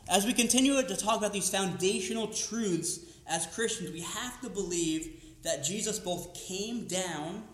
As 0.08 0.24
we 0.24 0.32
continue 0.32 0.80
to 0.82 0.96
talk 0.96 1.18
about 1.18 1.34
these 1.34 1.50
foundational 1.50 2.28
truths 2.28 3.00
as 3.26 3.46
Christians, 3.48 3.92
we 3.92 4.00
have 4.00 4.40
to 4.40 4.48
believe 4.48 5.22
that 5.42 5.64
Jesus 5.64 5.98
both 5.98 6.32
came 6.32 6.86
down 6.86 7.44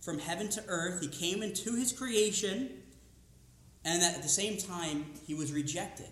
from 0.00 0.20
heaven 0.20 0.48
to 0.50 0.62
earth, 0.68 1.00
he 1.00 1.08
came 1.08 1.42
into 1.42 1.74
his 1.74 1.90
creation, 1.90 2.70
and 3.84 4.00
that 4.00 4.14
at 4.14 4.22
the 4.22 4.28
same 4.28 4.56
time, 4.56 5.06
he 5.26 5.34
was 5.34 5.52
rejected. 5.52 6.10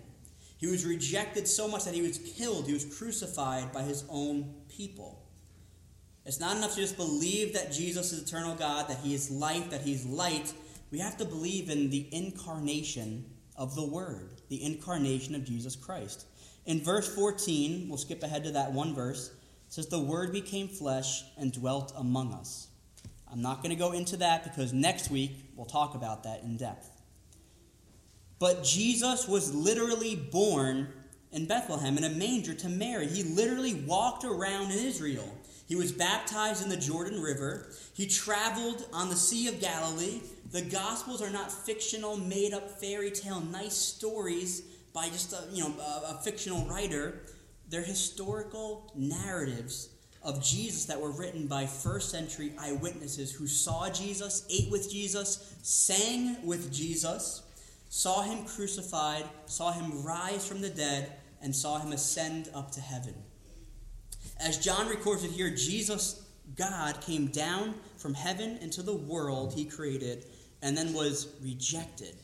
He 0.57 0.67
was 0.67 0.85
rejected 0.85 1.47
so 1.47 1.69
much 1.69 1.85
that 1.85 1.93
he 1.93 2.01
was 2.01 2.17
killed, 2.17 2.67
he 2.67 2.73
was 2.73 2.83
crucified 2.97 3.71
by 3.71 3.83
his 3.83 4.03
own 4.09 4.53
people. 4.67 5.20
It's 6.31 6.39
not 6.39 6.55
enough 6.55 6.75
to 6.75 6.77
just 6.79 6.95
believe 6.95 7.55
that 7.55 7.73
Jesus 7.73 8.13
is 8.13 8.23
eternal 8.23 8.55
God, 8.55 8.87
that 8.87 8.99
he 8.99 9.13
is 9.13 9.29
life, 9.29 9.69
that 9.69 9.81
he's 9.81 10.05
light. 10.05 10.53
We 10.89 10.99
have 10.99 11.17
to 11.17 11.25
believe 11.25 11.69
in 11.69 11.89
the 11.89 12.07
incarnation 12.09 13.25
of 13.57 13.75
the 13.75 13.85
Word, 13.85 14.39
the 14.47 14.63
incarnation 14.63 15.35
of 15.35 15.43
Jesus 15.43 15.75
Christ. 15.75 16.25
In 16.65 16.81
verse 16.81 17.13
14, 17.13 17.89
we'll 17.89 17.97
skip 17.97 18.23
ahead 18.23 18.45
to 18.45 18.51
that 18.51 18.71
one 18.71 18.95
verse, 18.95 19.27
it 19.27 19.73
says, 19.73 19.87
The 19.87 19.99
Word 19.99 20.31
became 20.31 20.69
flesh 20.69 21.25
and 21.35 21.51
dwelt 21.51 21.91
among 21.97 22.31
us. 22.31 22.69
I'm 23.29 23.41
not 23.41 23.57
going 23.57 23.71
to 23.71 23.75
go 23.75 23.91
into 23.91 24.15
that 24.15 24.45
because 24.45 24.71
next 24.71 25.11
week 25.11 25.31
we'll 25.57 25.65
talk 25.65 25.95
about 25.95 26.23
that 26.23 26.43
in 26.43 26.55
depth. 26.55 26.89
But 28.39 28.63
Jesus 28.63 29.27
was 29.27 29.53
literally 29.53 30.15
born 30.15 30.93
in 31.33 31.45
Bethlehem 31.45 31.97
in 31.97 32.05
a 32.05 32.09
manger 32.09 32.53
to 32.53 32.69
Mary. 32.69 33.07
He 33.07 33.23
literally 33.23 33.73
walked 33.73 34.23
around 34.23 34.71
in 34.71 34.79
Israel. 34.79 35.27
He 35.71 35.77
was 35.77 35.93
baptized 35.93 36.61
in 36.61 36.67
the 36.67 36.75
Jordan 36.75 37.21
River. 37.21 37.65
He 37.93 38.05
traveled 38.05 38.87
on 38.91 39.07
the 39.07 39.15
Sea 39.15 39.47
of 39.47 39.61
Galilee. 39.61 40.19
The 40.51 40.63
Gospels 40.63 41.21
are 41.21 41.29
not 41.29 41.49
fictional, 41.49 42.17
made 42.17 42.53
up 42.53 42.69
fairy 42.81 43.09
tale, 43.09 43.39
nice 43.39 43.75
stories 43.75 44.63
by 44.93 45.07
just 45.07 45.31
a, 45.31 45.45
you 45.49 45.63
know, 45.63 45.73
a, 45.79 46.11
a 46.11 46.21
fictional 46.25 46.65
writer. 46.65 47.21
They're 47.69 47.83
historical 47.83 48.91
narratives 48.95 49.87
of 50.21 50.43
Jesus 50.43 50.83
that 50.87 50.99
were 50.99 51.11
written 51.11 51.47
by 51.47 51.67
first 51.67 52.09
century 52.09 52.51
eyewitnesses 52.59 53.31
who 53.31 53.47
saw 53.47 53.89
Jesus, 53.89 54.45
ate 54.49 54.69
with 54.69 54.91
Jesus, 54.91 55.55
sang 55.61 56.45
with 56.45 56.69
Jesus, 56.73 57.43
saw 57.87 58.23
him 58.23 58.43
crucified, 58.43 59.23
saw 59.45 59.71
him 59.71 60.03
rise 60.03 60.45
from 60.45 60.59
the 60.59 60.69
dead, 60.69 61.13
and 61.41 61.55
saw 61.55 61.79
him 61.79 61.93
ascend 61.93 62.49
up 62.53 62.71
to 62.71 62.81
heaven. 62.81 63.13
As 64.41 64.57
John 64.57 64.87
records 64.87 65.23
it 65.23 65.31
here, 65.31 65.51
Jesus, 65.51 66.25
God, 66.55 66.99
came 67.01 67.27
down 67.27 67.75
from 67.97 68.15
heaven 68.15 68.57
into 68.57 68.81
the 68.81 68.95
world 68.95 69.53
he 69.53 69.65
created 69.65 70.25
and 70.63 70.75
then 70.75 70.93
was 70.93 71.27
rejected. 71.43 72.15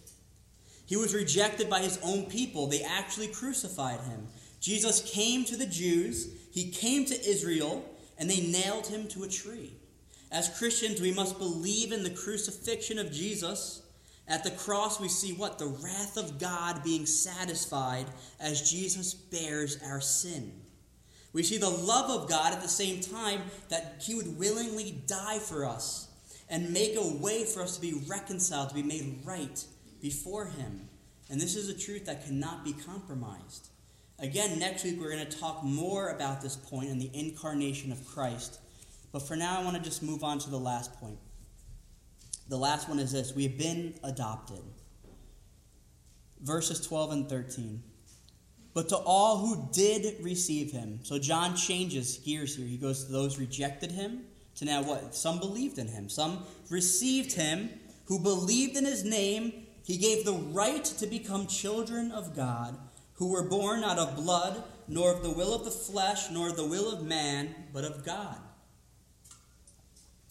He 0.88 0.96
was 0.96 1.14
rejected 1.14 1.70
by 1.70 1.82
his 1.82 2.00
own 2.02 2.26
people. 2.26 2.68
They 2.68 2.82
actually 2.82 3.28
crucified 3.28 4.00
him. 4.02 4.28
Jesus 4.60 5.02
came 5.12 5.46
to 5.46 5.56
the 5.56 5.68
Jews, 5.68 6.28
he 6.52 6.72
came 6.72 7.06
to 7.06 7.30
Israel, 7.30 7.86
and 8.18 8.30
they 8.30 8.42
nailed 8.42 8.88
him 8.88 9.08
to 9.10 9.24
a 9.24 9.28
tree. 9.28 9.74
As 10.32 10.58
Christians, 10.58 11.00
we 11.00 11.14
must 11.14 11.38
believe 11.38 11.92
in 11.92 12.04
the 12.04 12.10
crucifixion 12.10 12.98
of 12.98 13.12
Jesus. 13.12 13.84
At 14.28 14.44
the 14.44 14.52
cross, 14.52 15.00
we 15.00 15.08
see 15.08 15.34
what? 15.34 15.60
The 15.60 15.68
wrath 15.68 16.18
of 16.18 16.40
God 16.40 16.84
being 16.84 17.06
satisfied 17.06 18.08
as 18.40 18.70
Jesus 18.70 19.14
bears 19.14 19.78
our 19.84 20.02
sin. 20.02 20.52
We 21.34 21.44
see 21.44 21.58
the 21.58 21.70
love 21.70 22.10
of 22.10 22.30
God 22.30 22.54
at 22.54 22.62
the 22.62 22.68
same 22.68 23.02
time 23.02 23.42
that 23.70 24.02
He 24.02 24.16
would 24.16 24.38
willingly 24.38 25.04
die 25.06 25.40
for 25.40 25.66
us 25.66 26.08
and 26.50 26.72
make 26.72 26.96
a 26.96 27.06
way 27.06 27.44
for 27.46 27.62
us 27.62 27.76
to 27.76 27.82
be 27.82 28.02
reconciled, 28.08 28.70
to 28.70 28.76
be 28.76 28.84
made 28.84 29.20
right 29.26 29.64
before 30.02 30.46
Him. 30.46 30.88
And 31.30 31.40
this 31.40 31.56
is 31.56 31.70
a 31.70 31.78
truth 31.78 32.06
that 32.06 32.26
cannot 32.26 32.64
be 32.64 32.74
compromised. 32.74 33.70
Again, 34.20 34.58
next 34.58 34.84
week 34.84 35.00
we're 35.00 35.12
going 35.12 35.28
to 35.28 35.38
talk 35.38 35.64
more 35.64 36.10
about 36.10 36.42
this 36.42 36.56
point 36.56 36.90
and 36.90 37.00
the 37.00 37.12
incarnation 37.14 37.92
of 37.92 38.06
Christ. 38.08 38.60
But 39.12 39.22
for 39.22 39.36
now, 39.36 39.60
I 39.60 39.64
want 39.64 39.78
to 39.78 39.84
just 39.84 40.02
move 40.02 40.24
on 40.24 40.40
to 40.40 40.50
the 40.50 40.60
last 40.60 40.94
point. 41.00 41.20
The 42.50 42.58
last 42.58 42.88
one 42.90 43.00
is 43.00 43.12
this 43.12 43.36
we 43.36 43.44
have 43.44 43.58
been 43.58 43.94
adopted. 44.04 44.62
Verses 46.42 46.86
12 46.86 47.12
and 47.12 47.30
13 47.30 47.84
but 48.78 48.90
to 48.90 48.96
all 48.96 49.40
who 49.40 49.68
did 49.74 50.24
receive 50.24 50.72
him. 50.72 51.00
So 51.02 51.18
John 51.18 51.56
changes 51.56 52.20
gears 52.20 52.56
here. 52.56 52.68
He 52.68 52.78
goes 52.78 53.06
to 53.06 53.12
those 53.12 53.40
rejected 53.40 53.90
him 53.90 54.26
to 54.58 54.66
now 54.66 54.84
what? 54.84 55.16
Some 55.16 55.40
believed 55.40 55.80
in 55.80 55.88
him. 55.88 56.10
Some 56.10 56.44
received 56.70 57.34
him. 57.34 57.72
Who 58.06 58.20
believed 58.20 58.78
in 58.78 58.86
his 58.86 59.04
name, 59.04 59.66
he 59.84 59.98
gave 59.98 60.26
the 60.26 60.34
right 60.34 60.86
to 60.86 61.08
become 61.08 61.48
children 61.48 62.12
of 62.12 62.36
God, 62.36 62.78
who 63.14 63.32
were 63.32 63.50
born 63.50 63.82
not 63.82 63.98
of 63.98 64.16
blood, 64.16 64.62
nor 64.88 65.12
of 65.12 65.24
the 65.24 65.32
will 65.32 65.56
of 65.56 65.66
the 65.66 65.72
flesh, 65.72 66.30
nor 66.30 66.52
the 66.52 66.68
will 66.68 66.94
of 66.94 67.02
man, 67.02 67.56
but 67.74 67.84
of 67.84 68.06
God. 68.06 68.38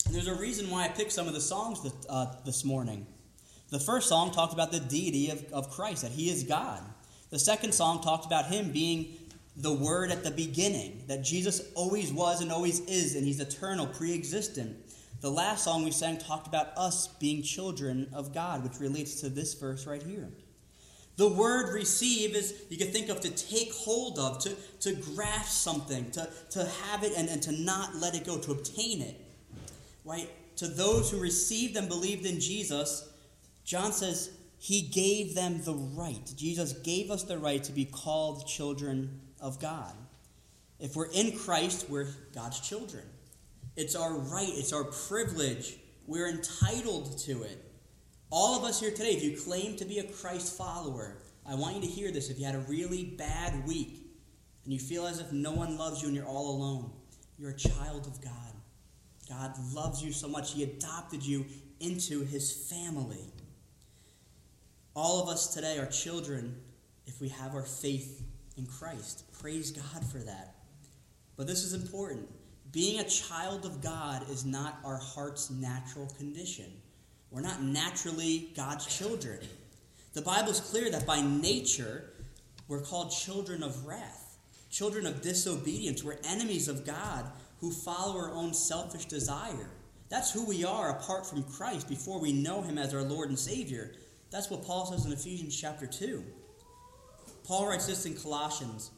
And 0.07 0.15
there's 0.15 0.29
a 0.29 0.37
reason 0.37 0.71
why 0.71 0.85
I 0.85 0.89
picked 0.89 1.11
some 1.11 1.27
of 1.27 1.35
the 1.35 1.41
songs 1.41 1.83
that, 1.83 2.07
uh, 2.09 2.27
this 2.45 2.65
morning. 2.65 3.09
The 3.71 3.81
first 3.81 4.09
song 4.09 4.31
talked 4.31 4.55
about 4.55 4.71
the 4.71 4.79
deity 4.79 5.31
of, 5.31 5.45
of 5.53 5.69
Christ, 5.71 6.03
that 6.03 6.13
he 6.13 6.31
is 6.31 6.45
God. 6.45 6.85
The 7.31 7.39
second 7.39 7.73
song 7.73 8.03
talked 8.03 8.27
about 8.27 8.47
him 8.47 8.71
being 8.73 9.15
the 9.57 9.73
Word 9.73 10.11
at 10.11 10.23
the 10.23 10.31
beginning, 10.31 11.03
that 11.09 11.25
Jesus 11.25 11.63
always 11.75 12.13
was 12.13 12.41
and 12.41 12.53
always 12.53 12.81
is, 12.81 13.15
and 13.15 13.25
he's 13.25 13.41
eternal, 13.41 13.87
pre 13.87 14.15
existent. 14.15 14.77
The 15.23 15.31
last 15.31 15.65
song 15.65 15.85
we 15.85 15.91
sang 15.91 16.19
talked 16.19 16.47
about 16.47 16.77
us 16.77 17.09
being 17.09 17.43
children 17.43 18.09
of 18.13 18.35
God, 18.35 18.63
which 18.63 18.79
relates 18.81 19.21
to 19.23 19.31
this 19.31 19.55
verse 19.55 19.87
right 19.87 20.03
here. 20.03 20.29
The 21.17 21.29
word 21.29 21.73
receive 21.73 22.37
is, 22.37 22.55
you 22.69 22.77
can 22.77 22.89
think 22.89 23.09
of 23.09 23.21
to 23.21 23.31
take 23.31 23.73
hold 23.73 24.19
of, 24.19 24.39
to, 24.41 24.55
to 24.81 24.93
grasp 24.93 25.53
something, 25.53 26.11
to, 26.11 26.29
to 26.51 26.65
have 26.67 27.03
it 27.03 27.13
and, 27.17 27.29
and 27.31 27.43
to 27.43 27.53
not 27.53 27.97
let 27.97 28.15
it 28.15 28.27
go, 28.27 28.39
to 28.39 28.53
obtain 28.53 29.01
it. 29.01 29.19
Right? 30.05 30.29
To 30.57 30.69
those 30.69 31.11
who 31.11 31.19
received 31.19 31.77
and 31.77 31.89
believed 31.89 32.27
in 32.27 32.39
Jesus, 32.39 33.09
John 33.65 33.93
says 33.93 34.31
he 34.59 34.83
gave 34.83 35.35
them 35.35 35.63
the 35.63 35.75
right. 35.75 36.33
Jesus 36.37 36.73
gave 36.73 37.11
us 37.11 37.23
the 37.25 37.39
right 37.39 37.63
to 37.65 37.73
be 37.73 37.85
called 37.85 38.47
children 38.47 39.21
of 39.41 39.61
God. 39.61 39.95
If 40.81 40.97
we're 40.97 41.11
in 41.13 41.37
Christ, 41.37 41.89
we're 41.89 42.09
God's 42.35 42.61
children. 42.61 43.05
It's 43.77 43.95
our 43.95 44.15
right, 44.15 44.49
it's 44.51 44.73
our 44.73 44.85
privilege. 44.85 45.77
We're 46.07 46.29
entitled 46.29 47.19
to 47.19 47.43
it. 47.43 47.63
All 48.31 48.59
of 48.59 48.65
us 48.65 48.81
here 48.81 48.91
today, 48.91 49.11
if 49.11 49.23
you 49.23 49.37
claim 49.37 49.77
to 49.77 49.85
be 49.85 49.99
a 49.99 50.05
Christ 50.05 50.57
follower, 50.57 51.19
I 51.49 51.55
want 51.55 51.77
you 51.77 51.81
to 51.83 51.87
hear 51.87 52.11
this. 52.11 52.31
If 52.31 52.39
you 52.39 52.47
had 52.47 52.55
a 52.55 52.61
really 52.61 53.05
bad 53.05 53.67
week 53.67 54.07
and 54.65 54.73
you 54.73 54.81
feel 54.81 55.07
as 55.07 55.21
if 55.21 55.33
no 55.33 55.53
one 55.53 55.79
loves 55.79 56.03
you 56.03 56.09
and 56.09 56.17
you're 56.17 56.27
all 56.27 56.57
alone, 56.57 56.91
you're 57.39 57.51
a 57.51 57.57
child 57.57 58.07
of 58.07 58.21
God. 58.23 58.33
God 59.29 59.53
loves 59.73 60.03
you 60.03 60.13
so 60.13 60.29
much, 60.29 60.55
He 60.55 60.63
adopted 60.63 61.25
you 61.25 61.45
into 61.81 62.25
His 62.25 62.53
family. 62.53 63.33
All 64.97 65.23
of 65.23 65.29
us 65.29 65.53
today 65.53 65.77
are 65.77 65.85
children 65.85 66.57
if 67.07 67.21
we 67.21 67.29
have 67.29 67.55
our 67.55 67.65
faith 67.65 68.23
in 68.57 68.65
Christ. 68.65 69.31
Praise 69.39 69.71
God 69.71 70.03
for 70.11 70.17
that. 70.21 70.55
But 71.37 71.47
this 71.47 71.65
is 71.65 71.75
important. 71.75 72.27
Being 72.73 72.99
a 72.99 73.05
child 73.05 73.67
of 73.67 73.83
God 73.83 74.29
is 74.31 74.47
not 74.47 74.79
our 74.87 74.97
heart's 74.97 75.51
natural 75.51 76.07
condition. 76.17 76.73
We're 77.31 77.43
not 77.43 77.63
naturally 77.63 78.49
God's 78.57 78.87
children. 78.87 79.41
The 80.15 80.23
Bible 80.23 80.53
is 80.53 80.61
clear 80.61 80.91
that 80.91 81.07
by 81.07 81.21
nature, 81.21 82.05
we're 82.67 82.81
called 82.81 83.11
children 83.11 83.63
of 83.63 83.85
wrath, 83.85 84.39
children 84.71 85.05
of 85.05 85.21
disobedience. 85.21 86.03
We're 86.03 86.17
enemies 86.25 86.69
of 86.69 86.87
God 86.87 87.27
who 87.61 87.71
follow 87.71 88.17
our 88.17 88.33
own 88.33 88.55
selfish 88.55 89.05
desire. 89.05 89.69
That's 90.09 90.33
who 90.33 90.47
we 90.47 90.65
are 90.65 90.89
apart 90.89 91.27
from 91.27 91.43
Christ 91.43 91.87
before 91.87 92.19
we 92.19 92.33
know 92.33 92.63
Him 92.63 92.79
as 92.79 92.95
our 92.95 93.03
Lord 93.03 93.29
and 93.29 93.39
Savior. 93.39 93.93
That's 94.31 94.51
what 94.51 94.65
Paul 94.65 94.87
says 94.87 95.07
in 95.07 95.13
Ephesians 95.13 95.59
chapter 95.59 95.87
2. 95.87 96.25
Paul 97.45 97.69
writes 97.69 97.87
this 97.87 98.07
in 98.07 98.15
Colossians 98.15 98.91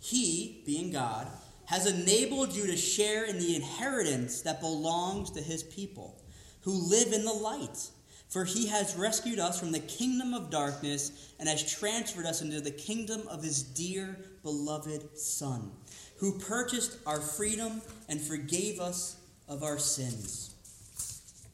He, 0.00 0.62
being 0.64 0.92
God, 0.92 1.28
has 1.66 1.86
enabled 1.86 2.54
you 2.54 2.66
to 2.66 2.76
share 2.76 3.24
in 3.24 3.38
the 3.38 3.56
inheritance 3.56 4.42
that 4.42 4.60
belongs 4.60 5.30
to 5.32 5.42
His 5.42 5.62
people 5.62 6.20
who 6.62 6.72
live 6.72 7.12
in 7.12 7.24
the 7.24 7.32
light. 7.32 7.90
For 8.28 8.44
he 8.44 8.66
has 8.66 8.94
rescued 8.94 9.38
us 9.38 9.58
from 9.58 9.72
the 9.72 9.78
kingdom 9.80 10.34
of 10.34 10.50
darkness 10.50 11.32
and 11.38 11.48
has 11.48 11.70
transferred 11.78 12.26
us 12.26 12.42
into 12.42 12.60
the 12.60 12.70
kingdom 12.70 13.26
of 13.28 13.42
his 13.42 13.62
dear 13.62 14.18
beloved 14.42 15.18
Son, 15.18 15.70
who 16.18 16.38
purchased 16.38 16.98
our 17.06 17.20
freedom 17.20 17.80
and 18.08 18.20
forgave 18.20 18.80
us 18.80 19.16
of 19.48 19.62
our 19.62 19.78
sins. 19.78 20.47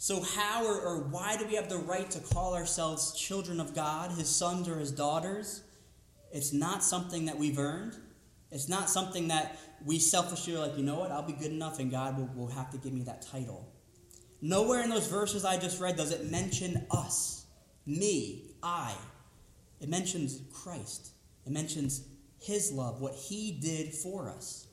So, 0.04 0.20
how 0.20 0.66
or, 0.66 0.78
or 0.82 0.98
why 1.04 1.38
do 1.38 1.46
we 1.46 1.54
have 1.54 1.70
the 1.70 1.78
right 1.78 2.10
to 2.10 2.20
call 2.20 2.54
ourselves 2.54 3.14
children 3.18 3.58
of 3.58 3.74
God, 3.74 4.10
his 4.10 4.28
sons 4.28 4.68
or 4.68 4.78
his 4.78 4.92
daughters? 4.92 5.62
It's 6.30 6.52
not 6.52 6.84
something 6.84 7.24
that 7.24 7.38
we've 7.38 7.58
earned. 7.58 7.96
It's 8.50 8.68
not 8.68 8.90
something 8.90 9.28
that 9.28 9.58
we 9.82 9.98
selfishly 9.98 10.56
are 10.56 10.58
like, 10.58 10.76
you 10.76 10.84
know 10.84 10.98
what, 10.98 11.10
I'll 11.10 11.22
be 11.22 11.32
good 11.32 11.52
enough 11.52 11.78
and 11.78 11.90
God 11.90 12.18
will, 12.18 12.28
will 12.36 12.52
have 12.52 12.70
to 12.72 12.76
give 12.76 12.92
me 12.92 13.04
that 13.04 13.22
title. 13.22 13.66
Nowhere 14.42 14.82
in 14.82 14.90
those 14.90 15.06
verses 15.06 15.42
I 15.42 15.56
just 15.56 15.80
read 15.80 15.96
does 15.96 16.12
it 16.12 16.30
mention 16.30 16.86
us, 16.90 17.46
me, 17.86 18.56
I. 18.62 18.94
It 19.80 19.88
mentions 19.88 20.38
Christ. 20.52 21.12
It 21.46 21.50
mentions 21.50 22.06
his 22.42 22.70
love, 22.70 23.00
what 23.00 23.14
he 23.14 23.52
did 23.52 23.94
for 23.94 24.28
us. 24.28 24.66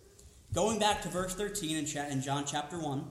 Going 0.53 0.77
back 0.77 1.01
to 1.03 1.07
verse 1.07 1.33
13 1.35 1.77
in 1.77 2.21
John 2.21 2.43
chapter 2.45 2.77
1, 2.77 3.05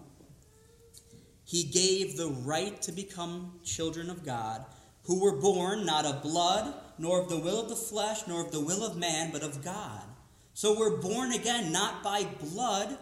he 1.50 1.64
gave 1.64 2.16
the 2.16 2.28
right 2.28 2.80
to 2.82 2.92
become 2.92 3.58
children 3.64 4.08
of 4.08 4.24
God, 4.24 4.64
who 5.04 5.20
were 5.20 5.40
born 5.40 5.84
not 5.84 6.04
of 6.04 6.22
blood, 6.22 6.74
nor 6.98 7.20
of 7.20 7.28
the 7.28 7.38
will 7.38 7.60
of 7.60 7.68
the 7.68 7.76
flesh, 7.76 8.20
nor 8.28 8.44
of 8.44 8.52
the 8.52 8.60
will 8.60 8.84
of 8.84 8.96
man, 8.96 9.30
but 9.32 9.42
of 9.42 9.64
God. 9.64 10.02
So 10.54 10.78
we're 10.78 11.00
born 11.00 11.32
again 11.32 11.72
not 11.72 12.02
by 12.04 12.24
blood, 12.40 12.96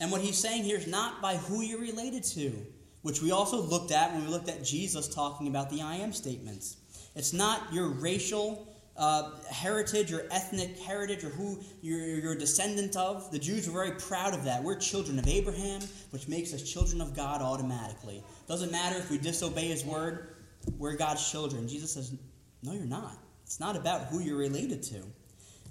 and 0.00 0.10
what 0.10 0.20
he's 0.20 0.38
saying 0.38 0.64
here 0.64 0.78
is 0.78 0.86
not 0.86 1.20
by 1.20 1.36
who 1.36 1.60
you're 1.62 1.80
related 1.80 2.24
to 2.24 2.66
which 3.06 3.22
we 3.22 3.30
also 3.30 3.62
looked 3.62 3.92
at 3.92 4.12
when 4.12 4.24
we 4.24 4.28
looked 4.28 4.48
at 4.48 4.64
Jesus 4.64 5.06
talking 5.06 5.46
about 5.46 5.70
the 5.70 5.80
I 5.80 5.94
am 5.94 6.12
statements. 6.12 6.78
It's 7.14 7.32
not 7.32 7.72
your 7.72 7.86
racial 7.86 8.66
uh, 8.98 9.30
heritage 9.50 10.12
or 10.12 10.26
ethnic 10.30 10.78
heritage 10.78 11.24
or 11.24 11.28
who 11.28 11.60
you're, 11.82 12.00
you're 12.00 12.32
a 12.32 12.38
descendant 12.38 12.96
of. 12.96 13.30
The 13.30 13.38
Jews 13.38 13.68
were 13.68 13.84
very 13.84 13.98
proud 13.98 14.34
of 14.34 14.44
that. 14.44 14.62
We're 14.62 14.76
children 14.76 15.18
of 15.18 15.28
Abraham, 15.28 15.80
which 16.10 16.28
makes 16.28 16.54
us 16.54 16.62
children 16.62 17.00
of 17.00 17.14
God 17.14 17.42
automatically. 17.42 18.22
Doesn't 18.48 18.72
matter 18.72 18.96
if 18.98 19.10
we 19.10 19.18
disobey 19.18 19.68
his 19.68 19.84
word, 19.84 20.36
we're 20.78 20.96
God's 20.96 21.30
children. 21.30 21.68
Jesus 21.68 21.92
says, 21.92 22.14
No, 22.62 22.72
you're 22.72 22.84
not. 22.84 23.18
It's 23.44 23.60
not 23.60 23.76
about 23.76 24.06
who 24.06 24.20
you're 24.20 24.38
related 24.38 24.82
to. 24.84 25.02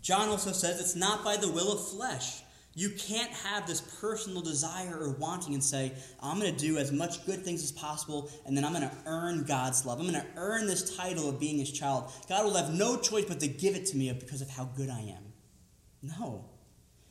John 0.01 0.29
also 0.29 0.51
says 0.51 0.79
it's 0.79 0.95
not 0.95 1.23
by 1.23 1.35
the 1.35 1.49
will 1.49 1.71
of 1.71 1.87
flesh. 1.89 2.41
You 2.77 2.89
can't 2.89 3.31
have 3.31 3.65
this 3.65 3.79
personal 4.01 4.41
desire 4.41 4.97
or 4.99 5.11
wanting 5.11 5.53
and 5.53 5.63
say, 5.63 5.93
I'm 6.21 6.37
going 6.39 6.53
to 6.53 6.59
do 6.59 6.77
as 6.77 6.91
much 6.91 7.25
good 7.25 7.45
things 7.45 7.63
as 7.63 7.71
possible, 7.71 8.29
and 8.45 8.55
then 8.55 8.65
I'm 8.65 8.73
going 8.73 8.83
to 8.83 8.95
earn 9.05 9.45
God's 9.45 9.85
love. 9.85 9.99
I'm 9.99 10.07
going 10.07 10.21
to 10.21 10.27
earn 10.35 10.67
this 10.67 10.95
title 10.97 11.29
of 11.29 11.39
being 11.39 11.57
his 11.57 11.71
child. 11.71 12.11
God 12.27 12.43
will 12.43 12.55
have 12.55 12.73
no 12.73 12.97
choice 12.97 13.25
but 13.25 13.39
to 13.39 13.47
give 13.47 13.75
it 13.75 13.85
to 13.87 13.97
me 13.97 14.11
because 14.11 14.41
of 14.41 14.49
how 14.49 14.65
good 14.65 14.89
I 14.89 14.99
am. 14.99 15.23
No. 16.01 16.43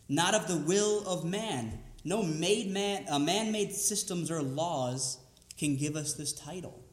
Not 0.07 0.35
of 0.35 0.49
the 0.49 0.59
will 0.59 1.03
of 1.09 1.25
man. 1.25 1.81
No 2.05 2.23
made 2.23 2.71
man, 2.71 3.07
uh, 3.09 3.19
man-made 3.19 3.73
systems 3.73 4.31
or 4.31 4.43
laws 4.43 5.19
can 5.57 5.77
give 5.77 5.97
us 5.97 6.13
this 6.13 6.35
title. 6.35 6.85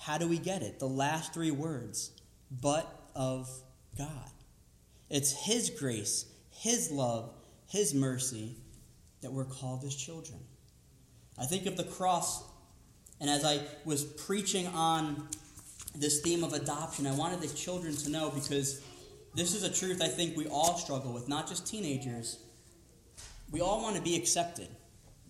How 0.00 0.18
do 0.18 0.26
we 0.26 0.38
get 0.38 0.62
it? 0.62 0.80
The 0.80 0.88
last 0.88 1.32
three 1.32 1.52
words, 1.52 2.10
but 2.50 2.90
of 3.14 3.48
God. 3.96 4.30
It's 5.08 5.44
his 5.44 5.70
grace, 5.70 6.24
his 6.50 6.90
love, 6.90 7.32
his 7.70 7.94
mercy 7.94 8.56
that 9.22 9.32
we're 9.32 9.44
called 9.44 9.82
His 9.82 9.94
children. 9.94 10.38
I 11.38 11.46
think 11.46 11.66
of 11.66 11.76
the 11.76 11.84
cross, 11.84 12.42
and 13.20 13.30
as 13.30 13.44
I 13.44 13.60
was 13.84 14.04
preaching 14.04 14.66
on 14.68 15.28
this 15.94 16.20
theme 16.20 16.44
of 16.44 16.52
adoption, 16.52 17.06
I 17.06 17.14
wanted 17.14 17.40
the 17.40 17.48
children 17.48 17.94
to 17.96 18.10
know 18.10 18.30
because 18.30 18.82
this 19.34 19.54
is 19.54 19.62
a 19.62 19.72
truth 19.72 20.02
I 20.02 20.08
think 20.08 20.36
we 20.36 20.46
all 20.46 20.76
struggle 20.78 21.12
with, 21.12 21.28
not 21.28 21.48
just 21.48 21.66
teenagers. 21.66 22.38
We 23.50 23.60
all 23.60 23.82
want 23.82 23.96
to 23.96 24.02
be 24.02 24.16
accepted, 24.16 24.68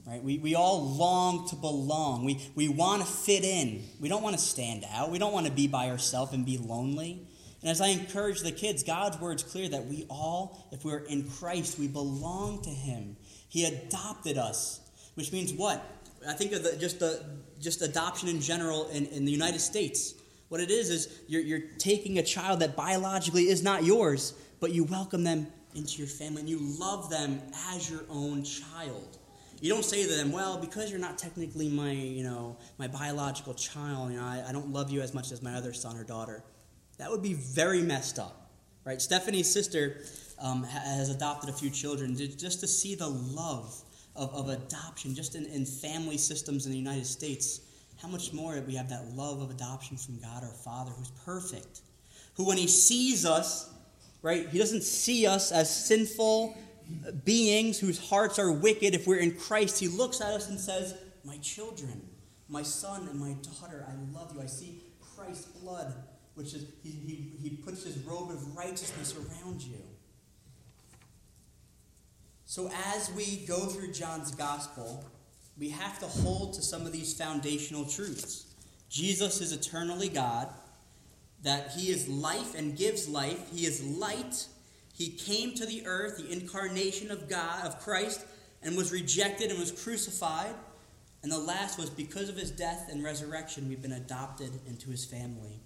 right? 0.06 0.22
We, 0.22 0.38
we 0.38 0.54
all 0.54 0.82
long 0.82 1.48
to 1.48 1.56
belong. 1.56 2.24
We, 2.24 2.50
we 2.54 2.68
want 2.68 3.02
to 3.02 3.08
fit 3.08 3.44
in. 3.44 3.84
We 4.00 4.08
don't 4.08 4.22
want 4.22 4.36
to 4.36 4.42
stand 4.42 4.84
out. 4.90 5.10
We 5.10 5.18
don't 5.18 5.32
want 5.32 5.46
to 5.46 5.52
be 5.52 5.68
by 5.68 5.90
ourselves 5.90 6.32
and 6.32 6.44
be 6.44 6.58
lonely. 6.58 7.26
And 7.62 7.70
as 7.70 7.80
I 7.80 7.88
encourage 7.88 8.40
the 8.40 8.52
kids, 8.52 8.82
God's 8.82 9.20
word's 9.20 9.42
clear 9.42 9.68
that 9.68 9.86
we 9.86 10.06
all, 10.08 10.68
if 10.72 10.84
we're 10.84 11.04
in 11.04 11.28
Christ, 11.28 11.78
we 11.78 11.88
belong 11.88 12.62
to 12.62 12.70
Him. 12.70 13.16
He 13.48 13.66
adopted 13.66 14.38
us, 14.38 14.80
which 15.14 15.30
means 15.32 15.52
what? 15.52 15.84
I 16.26 16.32
think 16.32 16.52
of 16.52 16.62
the, 16.62 16.76
just 16.76 17.00
the 17.00 17.24
just 17.60 17.82
adoption 17.82 18.28
in 18.28 18.40
general 18.40 18.88
in, 18.88 19.06
in 19.06 19.24
the 19.24 19.32
United 19.32 19.60
States. 19.60 20.14
What 20.48 20.60
it 20.60 20.70
is 20.70 20.90
is 20.90 21.20
you're, 21.28 21.42
you're 21.42 21.68
taking 21.78 22.18
a 22.18 22.22
child 22.22 22.60
that 22.60 22.76
biologically 22.76 23.48
is 23.48 23.62
not 23.62 23.84
yours, 23.84 24.34
but 24.58 24.72
you 24.72 24.84
welcome 24.84 25.22
them 25.22 25.46
into 25.74 25.98
your 25.98 26.08
family 26.08 26.40
and 26.40 26.48
you 26.48 26.58
love 26.78 27.10
them 27.10 27.40
as 27.72 27.88
your 27.90 28.02
own 28.08 28.42
child. 28.42 29.18
You 29.60 29.70
don't 29.70 29.84
say 29.84 30.02
to 30.02 30.08
them, 30.08 30.32
"Well, 30.32 30.56
because 30.58 30.90
you're 30.90 30.98
not 30.98 31.18
technically 31.18 31.68
my, 31.68 31.92
you 31.92 32.24
know, 32.24 32.56
my 32.78 32.88
biological 32.88 33.52
child, 33.52 34.10
you 34.12 34.16
know, 34.16 34.24
I, 34.24 34.44
I 34.48 34.52
don't 34.52 34.72
love 34.72 34.90
you 34.90 35.02
as 35.02 35.12
much 35.12 35.32
as 35.32 35.42
my 35.42 35.54
other 35.54 35.74
son 35.74 35.98
or 35.98 36.04
daughter." 36.04 36.42
That 37.00 37.10
would 37.10 37.22
be 37.22 37.32
very 37.32 37.80
messed 37.80 38.18
up, 38.18 38.50
right? 38.84 39.00
Stephanie's 39.00 39.50
sister 39.50 40.02
um, 40.38 40.64
has 40.64 41.08
adopted 41.08 41.48
a 41.48 41.52
few 41.54 41.70
children 41.70 42.14
just 42.14 42.60
to 42.60 42.66
see 42.66 42.94
the 42.94 43.08
love 43.08 43.74
of, 44.14 44.34
of 44.34 44.50
adoption 44.50 45.14
just 45.14 45.34
in, 45.34 45.46
in 45.46 45.64
family 45.64 46.18
systems 46.18 46.66
in 46.66 46.72
the 46.72 46.78
United 46.78 47.06
States. 47.06 47.62
How 48.02 48.08
much 48.08 48.34
more 48.34 48.60
we 48.66 48.74
have 48.74 48.90
that 48.90 49.14
love 49.14 49.40
of 49.40 49.50
adoption 49.50 49.96
from 49.96 50.20
God 50.20 50.44
our 50.44 50.50
Father 50.50 50.90
who's 50.90 51.10
perfect? 51.24 51.80
Who, 52.34 52.44
when 52.44 52.58
He 52.58 52.66
sees 52.66 53.24
us, 53.24 53.72
right, 54.20 54.46
He 54.50 54.58
doesn't 54.58 54.82
see 54.82 55.26
us 55.26 55.52
as 55.52 55.74
sinful 55.74 56.54
beings 57.24 57.78
whose 57.78 58.10
hearts 58.10 58.38
are 58.38 58.52
wicked. 58.52 58.94
If 58.94 59.06
we're 59.06 59.20
in 59.20 59.36
Christ, 59.36 59.80
He 59.80 59.88
looks 59.88 60.20
at 60.20 60.34
us 60.34 60.50
and 60.50 60.60
says, 60.60 60.98
My 61.24 61.38
children, 61.38 62.02
my 62.46 62.62
son 62.62 63.08
and 63.08 63.18
my 63.18 63.32
daughter, 63.40 63.86
I 63.88 64.14
love 64.14 64.34
you. 64.34 64.42
I 64.42 64.46
see 64.46 64.82
Christ's 65.16 65.46
blood 65.46 65.94
which 66.40 66.54
is 66.54 66.64
he, 66.82 66.90
he, 66.90 67.32
he 67.42 67.56
puts 67.56 67.84
his 67.84 67.98
robe 67.98 68.30
of 68.30 68.56
righteousness 68.56 69.14
around 69.14 69.62
you. 69.62 69.82
So 72.46 72.70
as 72.94 73.12
we 73.12 73.44
go 73.46 73.66
through 73.66 73.92
John's 73.92 74.34
gospel, 74.34 75.04
we 75.58 75.68
have 75.68 75.98
to 75.98 76.06
hold 76.06 76.54
to 76.54 76.62
some 76.62 76.86
of 76.86 76.92
these 76.92 77.12
foundational 77.12 77.84
truths. 77.84 78.46
Jesus 78.88 79.42
is 79.42 79.52
eternally 79.52 80.08
God, 80.08 80.48
that 81.42 81.72
He 81.72 81.90
is 81.90 82.08
life 82.08 82.54
and 82.56 82.76
gives 82.76 83.06
life, 83.06 83.38
He 83.52 83.66
is 83.66 83.84
light. 83.84 84.46
He 84.94 85.10
came 85.10 85.54
to 85.54 85.66
the 85.66 85.86
earth, 85.86 86.16
the 86.16 86.32
incarnation 86.32 87.10
of 87.10 87.28
God, 87.28 87.66
of 87.66 87.80
Christ, 87.80 88.24
and 88.62 88.76
was 88.76 88.92
rejected 88.92 89.50
and 89.50 89.60
was 89.60 89.72
crucified. 89.72 90.54
And 91.22 91.30
the 91.30 91.38
last 91.38 91.78
was 91.78 91.90
because 91.90 92.30
of 92.30 92.36
his 92.36 92.50
death 92.50 92.88
and 92.90 93.04
resurrection, 93.04 93.68
we've 93.68 93.82
been 93.82 93.92
adopted 93.92 94.50
into 94.66 94.90
his 94.90 95.04
family. 95.04 95.60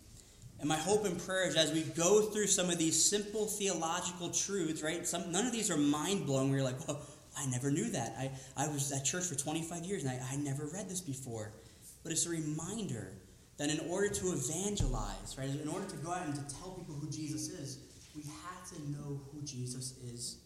And 0.61 0.69
my 0.69 0.77
hope 0.77 1.05
and 1.05 1.19
prayer 1.19 1.47
is 1.47 1.57
as 1.57 1.73
we 1.73 1.83
go 1.83 2.23
through 2.23 2.47
some 2.47 2.71
of 2.71 2.79
these 2.79 3.03
simple 3.03 3.47
theological 3.47 4.31
truths, 4.31 4.83
right? 4.83 5.07
Some, 5.07 5.31
none 5.31 5.47
of 5.47 5.53
these 5.53 5.71
are 5.71 5.77
mind 5.77 6.27
blowing 6.27 6.49
where 6.49 6.61
you're 6.61 6.67
like, 6.67 6.89
well, 6.89 7.01
I 7.37 7.47
never 7.47 7.71
knew 7.71 7.91
that. 7.91 8.15
I, 8.19 8.31
I 8.57 8.69
was 8.69 8.93
at 8.93 9.05
church 9.05 9.25
for 9.25 9.35
25 9.35 9.85
years 9.85 10.05
and 10.05 10.13
I, 10.13 10.21
I 10.33 10.37
never 10.37 10.67
read 10.67 10.89
this 10.89 11.01
before. 11.01 11.53
But 12.03 12.13
it's 12.13 12.27
a 12.27 12.31
reminder 12.31 13.13
that 13.57 13.71
in 13.71 13.81
order 13.91 14.09
to 14.09 14.33
evangelize, 14.33 15.37
right, 15.39 15.49
in 15.49 15.69
order 15.69 15.87
to 15.87 15.97
go 15.97 16.13
out 16.13 16.27
and 16.27 16.35
to 16.35 16.55
tell 16.55 16.71
people 16.73 16.95
who 16.95 17.09
Jesus 17.11 17.49
is, 17.49 17.79
we 18.15 18.23
have 18.23 18.69
to 18.71 18.91
know 18.91 19.21
who 19.33 19.43
Jesus 19.43 19.99
is 20.03 20.39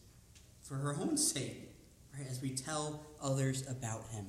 for 0.63 0.75
her 0.75 0.95
own 1.01 1.17
sake, 1.17 1.71
right, 2.17 2.27
as 2.29 2.43
we 2.43 2.51
tell 2.51 3.01
others 3.23 3.69
about 3.69 4.07
him. 4.09 4.27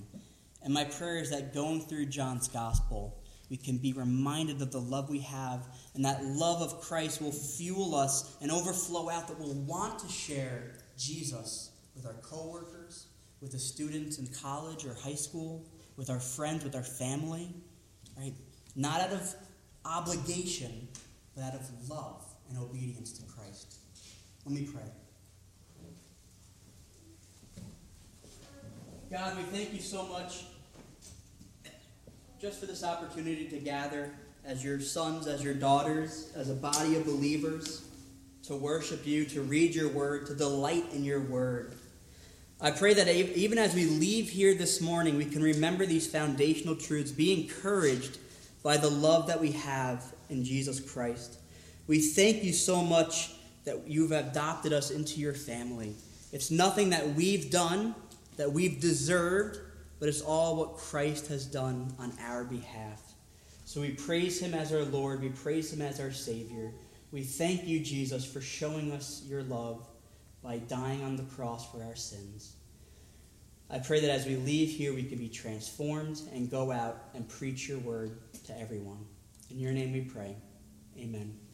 And 0.62 0.74
my 0.74 0.84
prayer 0.84 1.18
is 1.18 1.30
that 1.32 1.54
going 1.54 1.82
through 1.82 2.08
John's 2.08 2.48
gospel, 2.48 3.19
we 3.50 3.58
can 3.58 3.78
be 3.78 3.94
reminded 3.94 4.62
of 4.62 4.72
the 4.72 4.80
love 4.80 5.10
we 5.10 5.20
have, 5.20 5.68
and 5.96 6.06
that 6.06 6.24
love 6.24 6.62
of 6.62 6.82
Christ 6.82 7.22
will 7.22 7.32
fuel 7.32 7.96
us 7.96 8.38
and 8.42 8.52
overflow 8.52 9.10
out, 9.10 9.28
that 9.28 9.40
we'll 9.40 9.54
want 9.54 10.00
to 10.00 10.08
share 10.08 10.74
Jesus 10.98 11.72
with 11.96 12.06
our 12.06 12.14
coworkers, 12.22 13.08
with 13.42 13.52
the 13.52 13.60
students 13.60 14.20
in 14.20 14.28
college 14.28 14.86
or 14.86 14.94
high 14.94 15.16
school, 15.16 15.66
with 15.98 16.10
our 16.10 16.20
friends, 16.20 16.64
with 16.64 16.76
our 16.76 16.84
family, 16.84 17.54
right? 18.18 18.34
Not 18.76 19.02
out 19.02 19.12
of 19.12 19.36
obligation, 19.86 20.88
but 21.36 21.46
out 21.46 21.56
of 21.56 21.90
love 21.90 22.24
and 22.50 22.58
obedience 22.58 23.12
to 23.14 23.24
Christ. 23.24 23.76
Let 24.46 24.56
me 24.56 24.68
pray. 24.72 24.84
God, 29.12 29.38
we 29.38 29.44
thank 29.44 29.74
you 29.74 29.80
so 29.80 30.06
much 30.06 30.46
just 32.40 32.60
for 32.62 32.66
this 32.68 32.86
opportunity 32.86 33.46
to 33.48 33.58
gather 33.58 34.12
as 34.46 34.64
your 34.64 34.80
sons, 34.80 35.28
as 35.28 35.44
your 35.44 35.54
daughters, 35.54 36.32
as 36.36 36.50
a 36.50 36.54
body 36.54 36.96
of 36.96 37.06
believers, 37.06 37.84
to 38.44 38.56
worship 38.56 39.06
you, 39.06 39.26
to 39.26 39.42
read 39.42 39.76
your 39.76 39.90
word, 39.90 40.26
to 40.26 40.34
delight 40.34 40.86
in 40.94 41.04
your 41.04 41.20
word. 41.20 41.74
I 42.62 42.72
pray 42.72 42.94
that 42.94 43.10
even 43.10 43.58
as 43.58 43.76
we 43.76 43.86
leave 43.86 44.30
here 44.30 44.54
this 44.54 44.80
morning, 44.80 45.18
we 45.18 45.26
can 45.26 45.44
remember 45.44 45.86
these 45.86 46.08
foundational 46.08 46.76
truths, 46.76 47.12
be 47.12 47.34
encouraged 47.34 48.18
by 48.64 48.78
the 48.78 48.90
love 48.90 49.28
that 49.28 49.42
we 49.42 49.52
have 49.52 50.04
in 50.30 50.46
Jesus 50.46 50.80
Christ. 50.80 51.40
We 51.88 52.00
thank 52.00 52.44
you 52.44 52.54
so 52.54 52.82
much 52.82 53.34
that 53.66 53.86
you've 53.86 54.14
adopted 54.14 54.72
us 54.72 54.92
into 54.92 55.20
your 55.20 55.34
family. 55.34 55.94
It's 56.32 56.52
nothing 56.52 56.92
that 56.92 57.16
we've 57.16 57.52
done, 57.52 57.96
that 58.38 58.52
we've 58.52 58.80
deserved, 58.80 59.60
but 60.00 60.10
it's 60.10 60.22
all 60.22 60.56
what 60.56 60.78
Christ 60.78 61.28
has 61.28 61.46
done 61.46 61.94
on 62.00 62.14
our 62.22 62.44
behalf. 62.44 63.02
So 63.66 63.82
we 63.82 63.92
praise 63.92 64.42
him 64.42 64.54
as 64.54 64.74
our 64.74 64.84
Lord, 64.84 65.22
we 65.22 65.30
praise 65.30 65.72
him 65.72 65.82
as 65.82 66.00
our 66.00 66.12
Savior. 66.12 66.72
We 67.12 67.24
thank 67.24 67.68
you, 67.68 67.80
Jesus, 67.80 68.26
for 68.26 68.42
showing 68.42 68.92
us 68.92 69.24
your 69.28 69.44
love 69.44 69.88
by 70.42 70.58
dying 70.58 71.04
on 71.04 71.18
the 71.18 71.24
cross 71.24 71.70
for 71.70 71.84
our 71.84 71.96
sins. 71.96 72.56
I 73.70 73.80
pray 73.80 74.00
that 74.00 74.10
as 74.10 74.26
we 74.26 74.36
leave 74.38 74.70
here, 74.70 74.94
we 74.94 75.04
can 75.04 75.20
be 75.20 75.30
transformed 75.30 76.22
and 76.34 76.50
go 76.50 76.72
out 76.72 77.10
and 77.14 77.28
preach 77.28 77.68
your 77.68 77.80
word 77.80 78.18
to 78.46 78.60
everyone. 78.60 79.06
In 79.52 79.60
your 79.60 79.74
name 79.74 79.94
we 79.94 80.02
pray. 80.02 80.36
Amen. 80.98 81.49